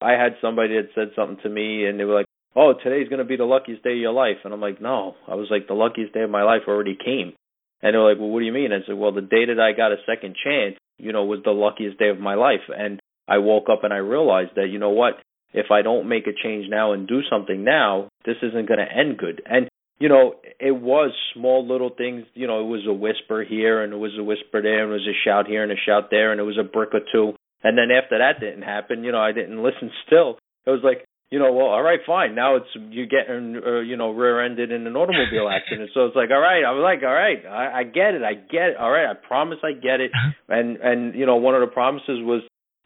[0.00, 3.24] I had somebody that said something to me and they were like, Oh, today's gonna
[3.24, 5.14] be the luckiest day of your life and I'm like, No.
[5.28, 7.34] I was like, The luckiest day of my life already came.
[7.82, 8.72] And they're like, Well, what do you mean?
[8.72, 11.52] I said, Well, the day that I got a second chance, you know, was the
[11.52, 14.90] luckiest day of my life and I woke up and I realized that, you know
[14.90, 15.14] what,
[15.52, 18.92] if I don't make a change now and do something now, this isn't going to
[18.92, 19.42] end good.
[19.46, 23.82] And, you know, it was small little things, you know, it was a whisper here
[23.82, 26.08] and it was a whisper there and it was a shout here and a shout
[26.10, 27.34] there and it was a brick or two.
[27.62, 30.38] And then after that didn't happen, you know, I didn't listen still.
[30.66, 32.34] It was like, you know, well, all right, fine.
[32.34, 35.90] Now it's you getting, uh, you know, rear-ended in an automobile accident.
[35.94, 36.64] so it's like, all right.
[36.64, 38.76] I was like, all right, I, I get it, I get it.
[38.76, 40.10] All right, I promise I get it.
[40.48, 42.42] And and you know, one of the promises was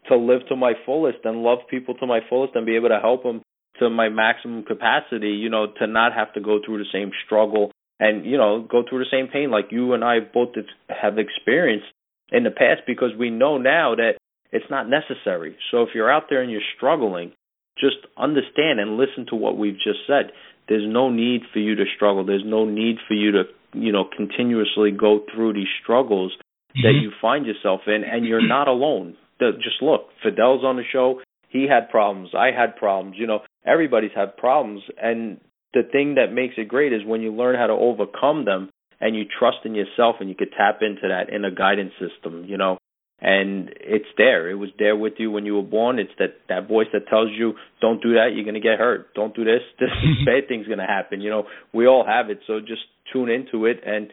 [0.09, 3.01] to live to my fullest and love people to my fullest and be able to
[3.01, 3.43] help them
[3.79, 7.73] to my maximum capacity, you know, to not have to go through the same struggle
[7.99, 10.51] and, you know, go through the same pain like you and I both
[10.89, 11.87] have experienced
[12.31, 14.13] in the past because we know now that
[14.53, 15.57] it's not necessary.
[15.71, 17.33] So if you're out there and you're struggling,
[17.79, 20.31] just understand and listen to what we've just said.
[20.69, 22.25] There's no need for you to struggle.
[22.25, 23.43] There's no need for you to,
[23.73, 26.83] you know, continuously go through these struggles mm-hmm.
[26.83, 29.17] that you find yourself in and you're not alone.
[29.41, 31.21] Just look, Fidel's on the show.
[31.49, 32.31] He had problems.
[32.37, 33.17] I had problems.
[33.19, 35.39] You know, everybody's had problems and
[35.75, 38.71] the thing that makes it great is when you learn how to overcome them
[39.01, 42.57] and you trust in yourself and you could tap into that inner guidance system, you
[42.57, 42.79] know.
[43.21, 44.51] And it's there.
[44.51, 45.99] It was there with you when you were born.
[45.99, 48.35] It's that that voice that tells you, "Don't do that.
[48.35, 49.15] You're gonna get hurt.
[49.15, 49.63] Don't do this.
[49.79, 52.41] This bad thing's gonna happen." You know, we all have it.
[52.47, 52.83] So just
[53.13, 54.11] tune into it and,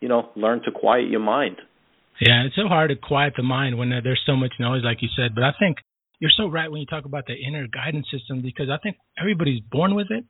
[0.00, 1.56] you know, learn to quiet your mind.
[2.20, 5.08] Yeah, it's so hard to quiet the mind when there's so much noise, like you
[5.16, 5.34] said.
[5.34, 5.78] But I think
[6.20, 9.62] you're so right when you talk about the inner guidance system because I think everybody's
[9.70, 10.26] born with it.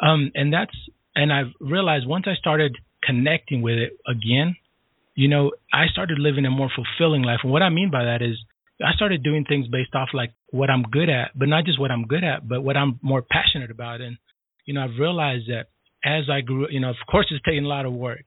[0.00, 0.74] Um, and that's
[1.16, 4.54] and I've realized once I started connecting with it again,
[5.16, 7.40] you know, I started living a more fulfilling life.
[7.42, 8.36] And what I mean by that is
[8.80, 11.90] I started doing things based off like what I'm good at, but not just what
[11.90, 14.00] I'm good at, but what I'm more passionate about.
[14.00, 14.18] And,
[14.64, 15.66] you know, I've realized that
[16.04, 18.20] as I grew, you know, of course it's taking a lot of work,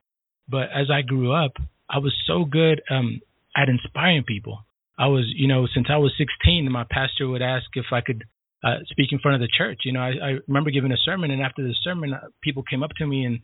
[0.49, 1.53] but as I grew up,
[1.91, 3.19] I was so good um,
[3.55, 4.63] at inspiring people.
[4.97, 8.23] I was, you know, since I was 16, my pastor would ask if I could
[8.63, 9.81] uh, speak in front of the church.
[9.83, 12.83] You know, I, I remember giving a sermon, and after the sermon, uh, people came
[12.83, 13.39] up to me and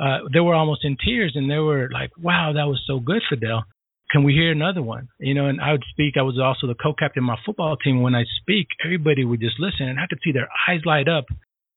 [0.00, 3.22] uh, they were almost in tears, and they were like, "Wow, that was so good,
[3.28, 3.64] Fidel.
[4.10, 6.14] Can we hear another one?" You know, and I would speak.
[6.16, 8.00] I was also the co-captain of my football team.
[8.00, 11.24] When I speak, everybody would just listen, and I could see their eyes light up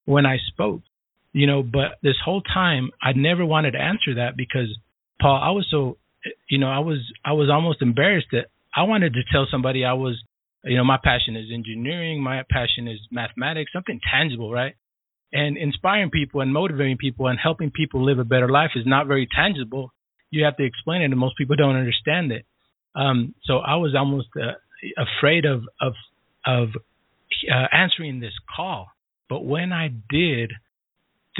[0.05, 0.81] when I spoke.
[1.33, 4.67] You know, but this whole time, I never wanted to answer that because
[5.19, 5.97] Paul, I was so,
[6.49, 9.93] you know, I was I was almost embarrassed that I wanted to tell somebody I
[9.93, 10.21] was
[10.63, 14.75] you know, my passion is engineering, my passion is mathematics, something tangible, right?
[15.33, 19.07] And inspiring people and motivating people and helping people live a better life is not
[19.07, 19.93] very tangible.
[20.29, 22.45] You have to explain it, and most people don't understand it.
[22.95, 24.53] Um, so I was almost uh,
[24.97, 25.93] afraid of of
[26.45, 26.69] of
[27.51, 28.87] uh, answering this call.
[29.29, 30.51] But when I did,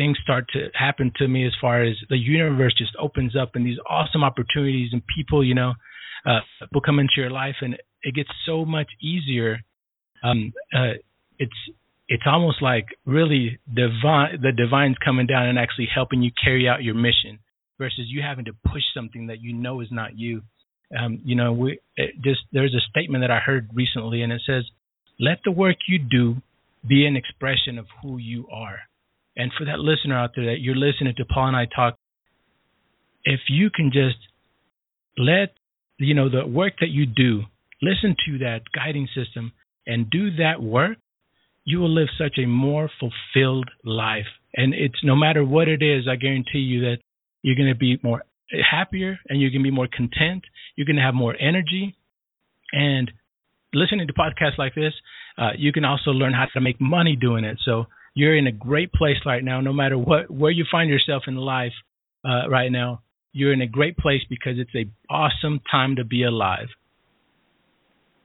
[0.02, 3.64] things start to happen to me as far as the universe just opens up and
[3.64, 5.74] these awesome opportunities and people, you know,
[6.26, 6.40] uh,
[6.74, 9.60] will come into your life and it gets so much easier.
[10.24, 10.94] Um, uh,
[11.38, 11.60] it's
[12.08, 16.84] it's almost like really divine the divine's coming down and actually helping you carry out
[16.84, 17.38] your mission
[17.78, 20.42] versus you having to push something that you know is not you.
[21.00, 21.80] Um, you know, we
[22.24, 24.64] just there's a statement that I heard recently, and it says,
[25.20, 26.42] "Let the work you do
[26.88, 28.80] be an expression of who you are."
[29.36, 31.96] And for that listener out there that you're listening to Paul and I talk,
[33.24, 34.18] if you can just
[35.18, 35.54] let
[35.98, 37.44] you know the work that you do
[37.82, 39.52] listen to that guiding system
[39.88, 40.98] and do that work,
[41.66, 44.28] you will live such a more fulfilled life.
[44.56, 46.98] And it's no matter what it is, I guarantee you that
[47.42, 48.24] you're going to be more
[48.70, 50.44] happier and you're going to be more content.
[50.76, 51.96] You're going to have more energy.
[52.74, 53.12] And
[53.74, 54.94] listening to podcasts like this,
[55.38, 57.58] uh, you can also learn how to make money doing it.
[57.66, 61.24] So you're in a great place right now, no matter what where you find yourself
[61.28, 61.74] in life
[62.26, 63.02] uh, right now.
[63.34, 66.68] You're in a great place because it's a awesome time to be alive.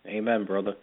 [0.07, 0.75] Amen, brother.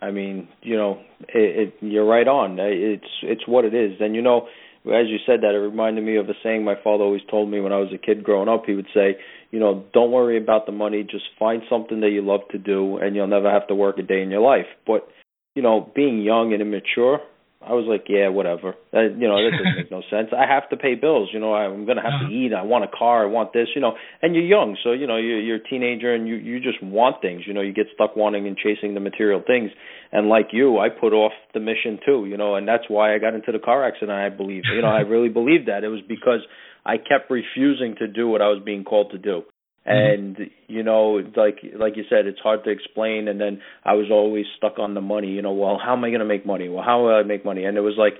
[0.00, 2.58] I mean, you know, it, it, you're right on.
[2.60, 3.92] It's it's what it is.
[4.00, 4.48] And you know,
[4.86, 7.60] as you said that, it reminded me of a saying my father always told me
[7.60, 8.64] when I was a kid growing up.
[8.66, 9.16] He would say,
[9.50, 11.02] you know, don't worry about the money.
[11.02, 14.02] Just find something that you love to do, and you'll never have to work a
[14.02, 14.66] day in your life.
[14.86, 15.06] But
[15.54, 17.20] you know, being young and immature,
[17.64, 18.74] I was like, yeah, whatever.
[18.92, 20.30] That, you know, that doesn't make no sense.
[20.36, 21.30] I have to pay bills.
[21.32, 22.28] You know, I'm gonna have uh-huh.
[22.28, 22.52] to eat.
[22.52, 23.24] I want a car.
[23.24, 23.68] I want this.
[23.74, 26.60] You know, and you're young, so you know you're, you're a teenager and you you
[26.60, 27.42] just want things.
[27.46, 29.70] You know, you get stuck wanting and chasing the material things.
[30.12, 32.26] And like you, I put off the mission too.
[32.26, 34.12] You know, and that's why I got into the car accident.
[34.12, 34.64] I believe.
[34.74, 36.40] You know, I really believe that it was because
[36.84, 39.42] I kept refusing to do what I was being called to do.
[39.86, 40.38] Mm-hmm.
[40.38, 43.26] and you know like like you said it's hard to explain.
[43.26, 46.10] And then i was always stuck on the money you know well how am i
[46.10, 46.68] going to make money?
[46.68, 47.64] Well how will i make money?
[47.64, 48.14] And it was like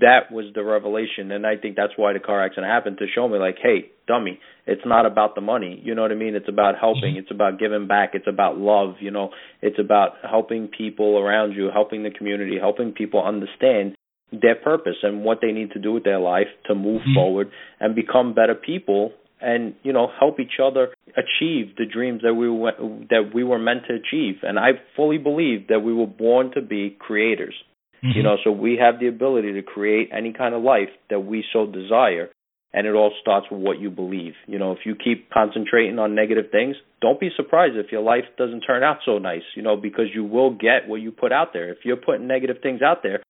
[0.00, 1.30] that was the revelation.
[1.30, 4.40] And i think that's why the car accident happened to show me like hey dummy
[4.66, 5.80] it's not about the money.
[5.84, 6.34] You know what i mean?
[6.34, 7.14] It's about helping.
[7.14, 7.18] Mm-hmm.
[7.18, 8.10] it's about giving back.
[8.14, 9.30] It's about love you know?
[9.62, 13.94] It's about helping people around you helping the community helping people understand
[14.32, 17.14] their purpose and what they need to do with their life to move mm-hmm.
[17.14, 19.12] forward and become better people
[19.44, 22.76] and you know help each other achieve the dreams that we went,
[23.10, 26.62] that we were meant to achieve and i fully believe that we were born to
[26.62, 27.54] be creators
[28.02, 28.16] mm-hmm.
[28.16, 31.44] you know so we have the ability to create any kind of life that we
[31.52, 32.30] so desire
[32.74, 34.32] and it all starts with what you believe.
[34.48, 38.24] You know, if you keep concentrating on negative things, don't be surprised if your life
[38.36, 41.52] doesn't turn out so nice, you know, because you will get what you put out
[41.52, 41.70] there.
[41.70, 43.22] If you're putting negative things out there,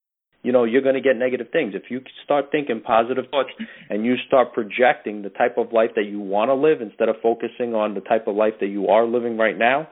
[0.45, 1.73] you know, you're going to get negative things.
[1.73, 3.49] If you start thinking positive thoughts
[3.89, 7.15] and you start projecting the type of life that you want to live instead of
[7.23, 9.89] focusing on the type of life that you are living right now,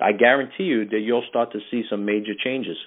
[0.00, 2.78] I guarantee you that you'll start to see some major changes.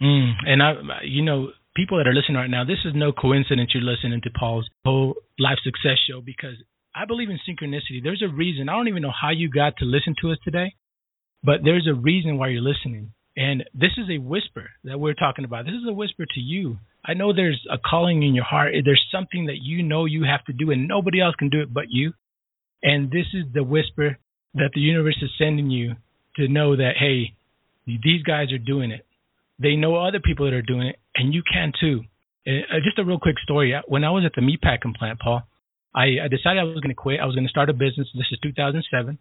[0.00, 3.72] Mm, and I, you know, people that are listening right now, this is no coincidence
[3.74, 6.54] you're listening to Paul's whole life success show because
[6.94, 8.00] I believe in synchronicity.
[8.00, 8.68] There's a reason.
[8.68, 10.74] I don't even know how you got to listen to us today,
[11.42, 13.12] but there's a reason why you're listening.
[13.36, 15.66] And this is a whisper that we're talking about.
[15.66, 16.78] This is a whisper to you.
[17.04, 18.72] I know there's a calling in your heart.
[18.84, 21.72] There's something that you know you have to do, and nobody else can do it
[21.72, 22.12] but you.
[22.82, 24.18] And this is the whisper
[24.54, 25.96] that the universe is sending you
[26.36, 27.34] to know that, hey,
[27.86, 29.06] these guys are doing it.
[29.58, 32.02] They know other people that are doing it, and you can too.
[32.46, 33.74] Uh, just a real quick story.
[33.86, 35.42] When I was at the meatpacking plant, Paul,
[35.94, 37.20] I, I decided I was going to quit.
[37.20, 38.08] I was going to start a business.
[38.14, 39.18] This is 2007,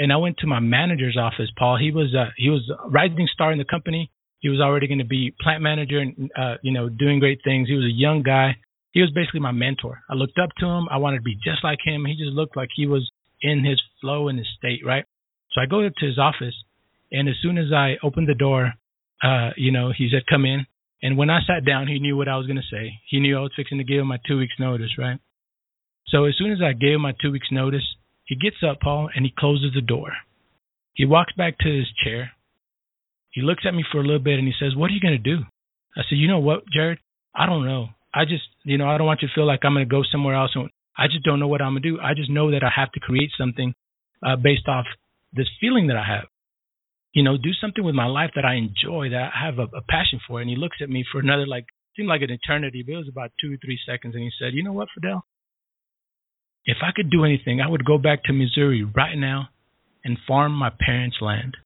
[0.00, 1.50] and I went to my manager's office.
[1.58, 4.10] Paul, he was uh, he was a rising star in the company.
[4.38, 7.68] He was already going to be plant manager and uh, you know doing great things.
[7.68, 8.56] He was a young guy.
[8.92, 10.00] He was basically my mentor.
[10.10, 10.88] I looked up to him.
[10.90, 12.06] I wanted to be just like him.
[12.06, 13.08] He just looked like he was
[13.42, 15.04] in his flow in his state, right?
[15.52, 16.54] So I go to his office,
[17.12, 18.72] and as soon as I opened the door,
[19.22, 20.64] uh, you know, he said, "Come in."
[21.02, 22.92] And when I sat down, he knew what I was going to say.
[23.08, 25.18] He knew I was fixing to give him my two weeks notice, right?
[26.08, 27.84] So as soon as I gave him my two weeks notice,
[28.30, 30.12] he gets up, Paul, and he closes the door.
[30.94, 32.30] He walks back to his chair.
[33.30, 35.20] He looks at me for a little bit and he says, "What are you going
[35.20, 35.42] to do?"
[35.96, 37.00] I said, "You know what, Jared?
[37.34, 37.88] I don't know.
[38.14, 40.02] I just, you know, I don't want you to feel like I'm going to go
[40.02, 40.56] somewhere else.
[40.96, 42.00] I just don't know what I'm going to do.
[42.00, 43.74] I just know that I have to create something
[44.24, 44.86] uh, based off
[45.32, 46.26] this feeling that I have
[47.12, 49.82] you know, do something with my life that I enjoy, that I have a, a
[49.88, 50.40] passion for.
[50.40, 51.66] And he looks at me for another, like,
[51.96, 54.14] seemed like an eternity, but it was about two or three seconds.
[54.14, 55.24] And he said, You know what, Fidel?
[56.64, 59.48] If I could do anything, I would go back to Missouri right now
[60.04, 61.56] and farm my parents' land.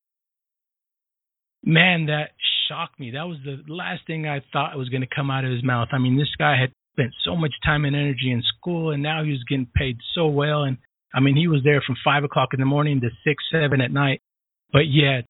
[1.65, 2.31] Man, that
[2.69, 3.13] shocked me.
[3.13, 5.89] That was the last thing I thought was going to come out of his mouth.
[5.93, 9.25] I mean, this guy had spent so much time and energy in school, and now
[9.25, 10.63] he was getting paid so well.
[10.63, 10.79] And
[11.13, 13.91] I mean, he was there from five o'clock in the morning to six, seven at
[13.91, 14.21] night.
[14.73, 15.25] But yet,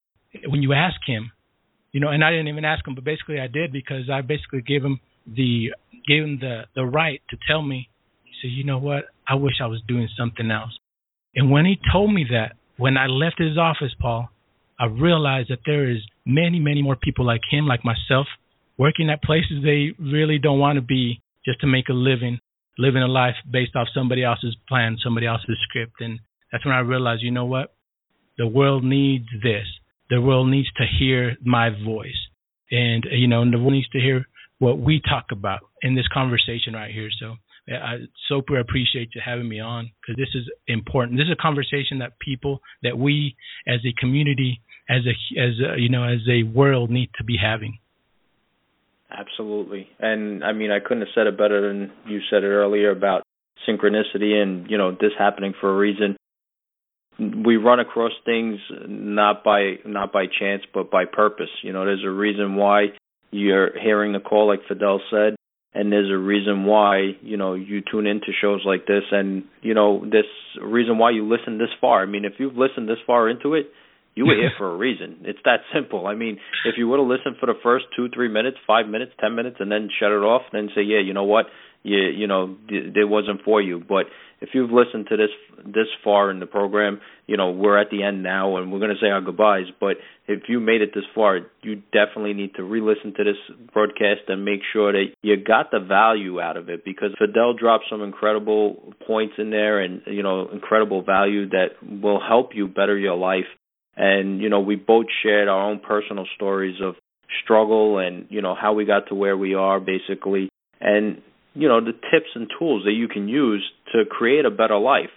[0.47, 1.31] when you ask him,
[1.91, 4.61] you know, and I didn't even ask him, but basically I did because I basically
[4.61, 5.71] gave him the
[6.07, 7.89] gave him the the right to tell me.
[8.25, 9.05] He said, "You know what?
[9.27, 10.77] I wish I was doing something else."
[11.35, 14.29] And when he told me that, when I left his office, Paul,
[14.79, 18.27] I realized that there is many, many more people like him, like myself,
[18.77, 22.39] working at places they really don't want to be just to make a living,
[22.77, 26.01] living a life based off somebody else's plan, somebody else's script.
[26.01, 26.19] And
[26.51, 27.73] that's when I realized, you know what?
[28.37, 29.67] The world needs this
[30.09, 32.17] the world needs to hear my voice,
[32.71, 34.25] and you know, the world needs to hear
[34.59, 37.09] what we talk about in this conversation right here.
[37.19, 37.35] So
[37.67, 37.97] I
[38.29, 41.17] super appreciate you having me on because this is important.
[41.17, 43.35] This is a conversation that people, that we
[43.67, 47.37] as a community, as a as a, you know, as a world need to be
[47.41, 47.79] having.
[49.09, 52.91] Absolutely, and I mean, I couldn't have said it better than you said it earlier
[52.91, 53.23] about
[53.67, 56.15] synchronicity and you know this happening for a reason
[57.17, 62.03] we run across things not by not by chance but by purpose you know there's
[62.05, 62.87] a reason why
[63.31, 65.35] you're hearing the call like Fidel said
[65.75, 69.73] and there's a reason why you know you tune into shows like this and you
[69.73, 70.25] know this
[70.61, 72.01] reason why you listen this far.
[72.01, 73.69] I mean if you've listened this far into it
[74.15, 75.17] you were here for a reason.
[75.23, 76.07] It's that simple.
[76.07, 79.11] I mean if you would have listened for the first two three minutes five minutes
[79.19, 81.45] ten minutes and then shut it off then say yeah you know what
[81.85, 84.07] you you know it wasn't for you but
[84.41, 85.29] if you've listened to this
[85.65, 88.93] this far in the program, you know we're at the end now, and we're going
[88.93, 89.65] to say our goodbyes.
[89.79, 94.21] But if you made it this far, you definitely need to re-listen to this broadcast
[94.27, 98.01] and make sure that you got the value out of it because Fidel dropped some
[98.01, 103.15] incredible points in there, and you know incredible value that will help you better your
[103.15, 103.49] life.
[103.95, 106.95] And you know we both shared our own personal stories of
[107.43, 111.21] struggle and you know how we got to where we are basically and
[111.55, 115.09] you know the tips and tools that you can use to create a better life.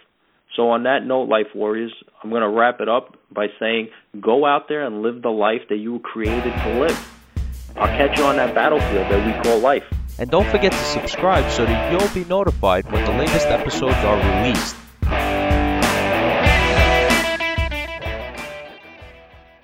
[0.55, 4.45] So on that note, life warriors, I'm going to wrap it up by saying go
[4.45, 7.07] out there and live the life that you were created to live.
[7.75, 9.83] I'll catch you on that battlefield that we call life.
[10.17, 14.17] And don't forget to subscribe so that you'll be notified when the latest episodes are
[14.17, 14.75] released.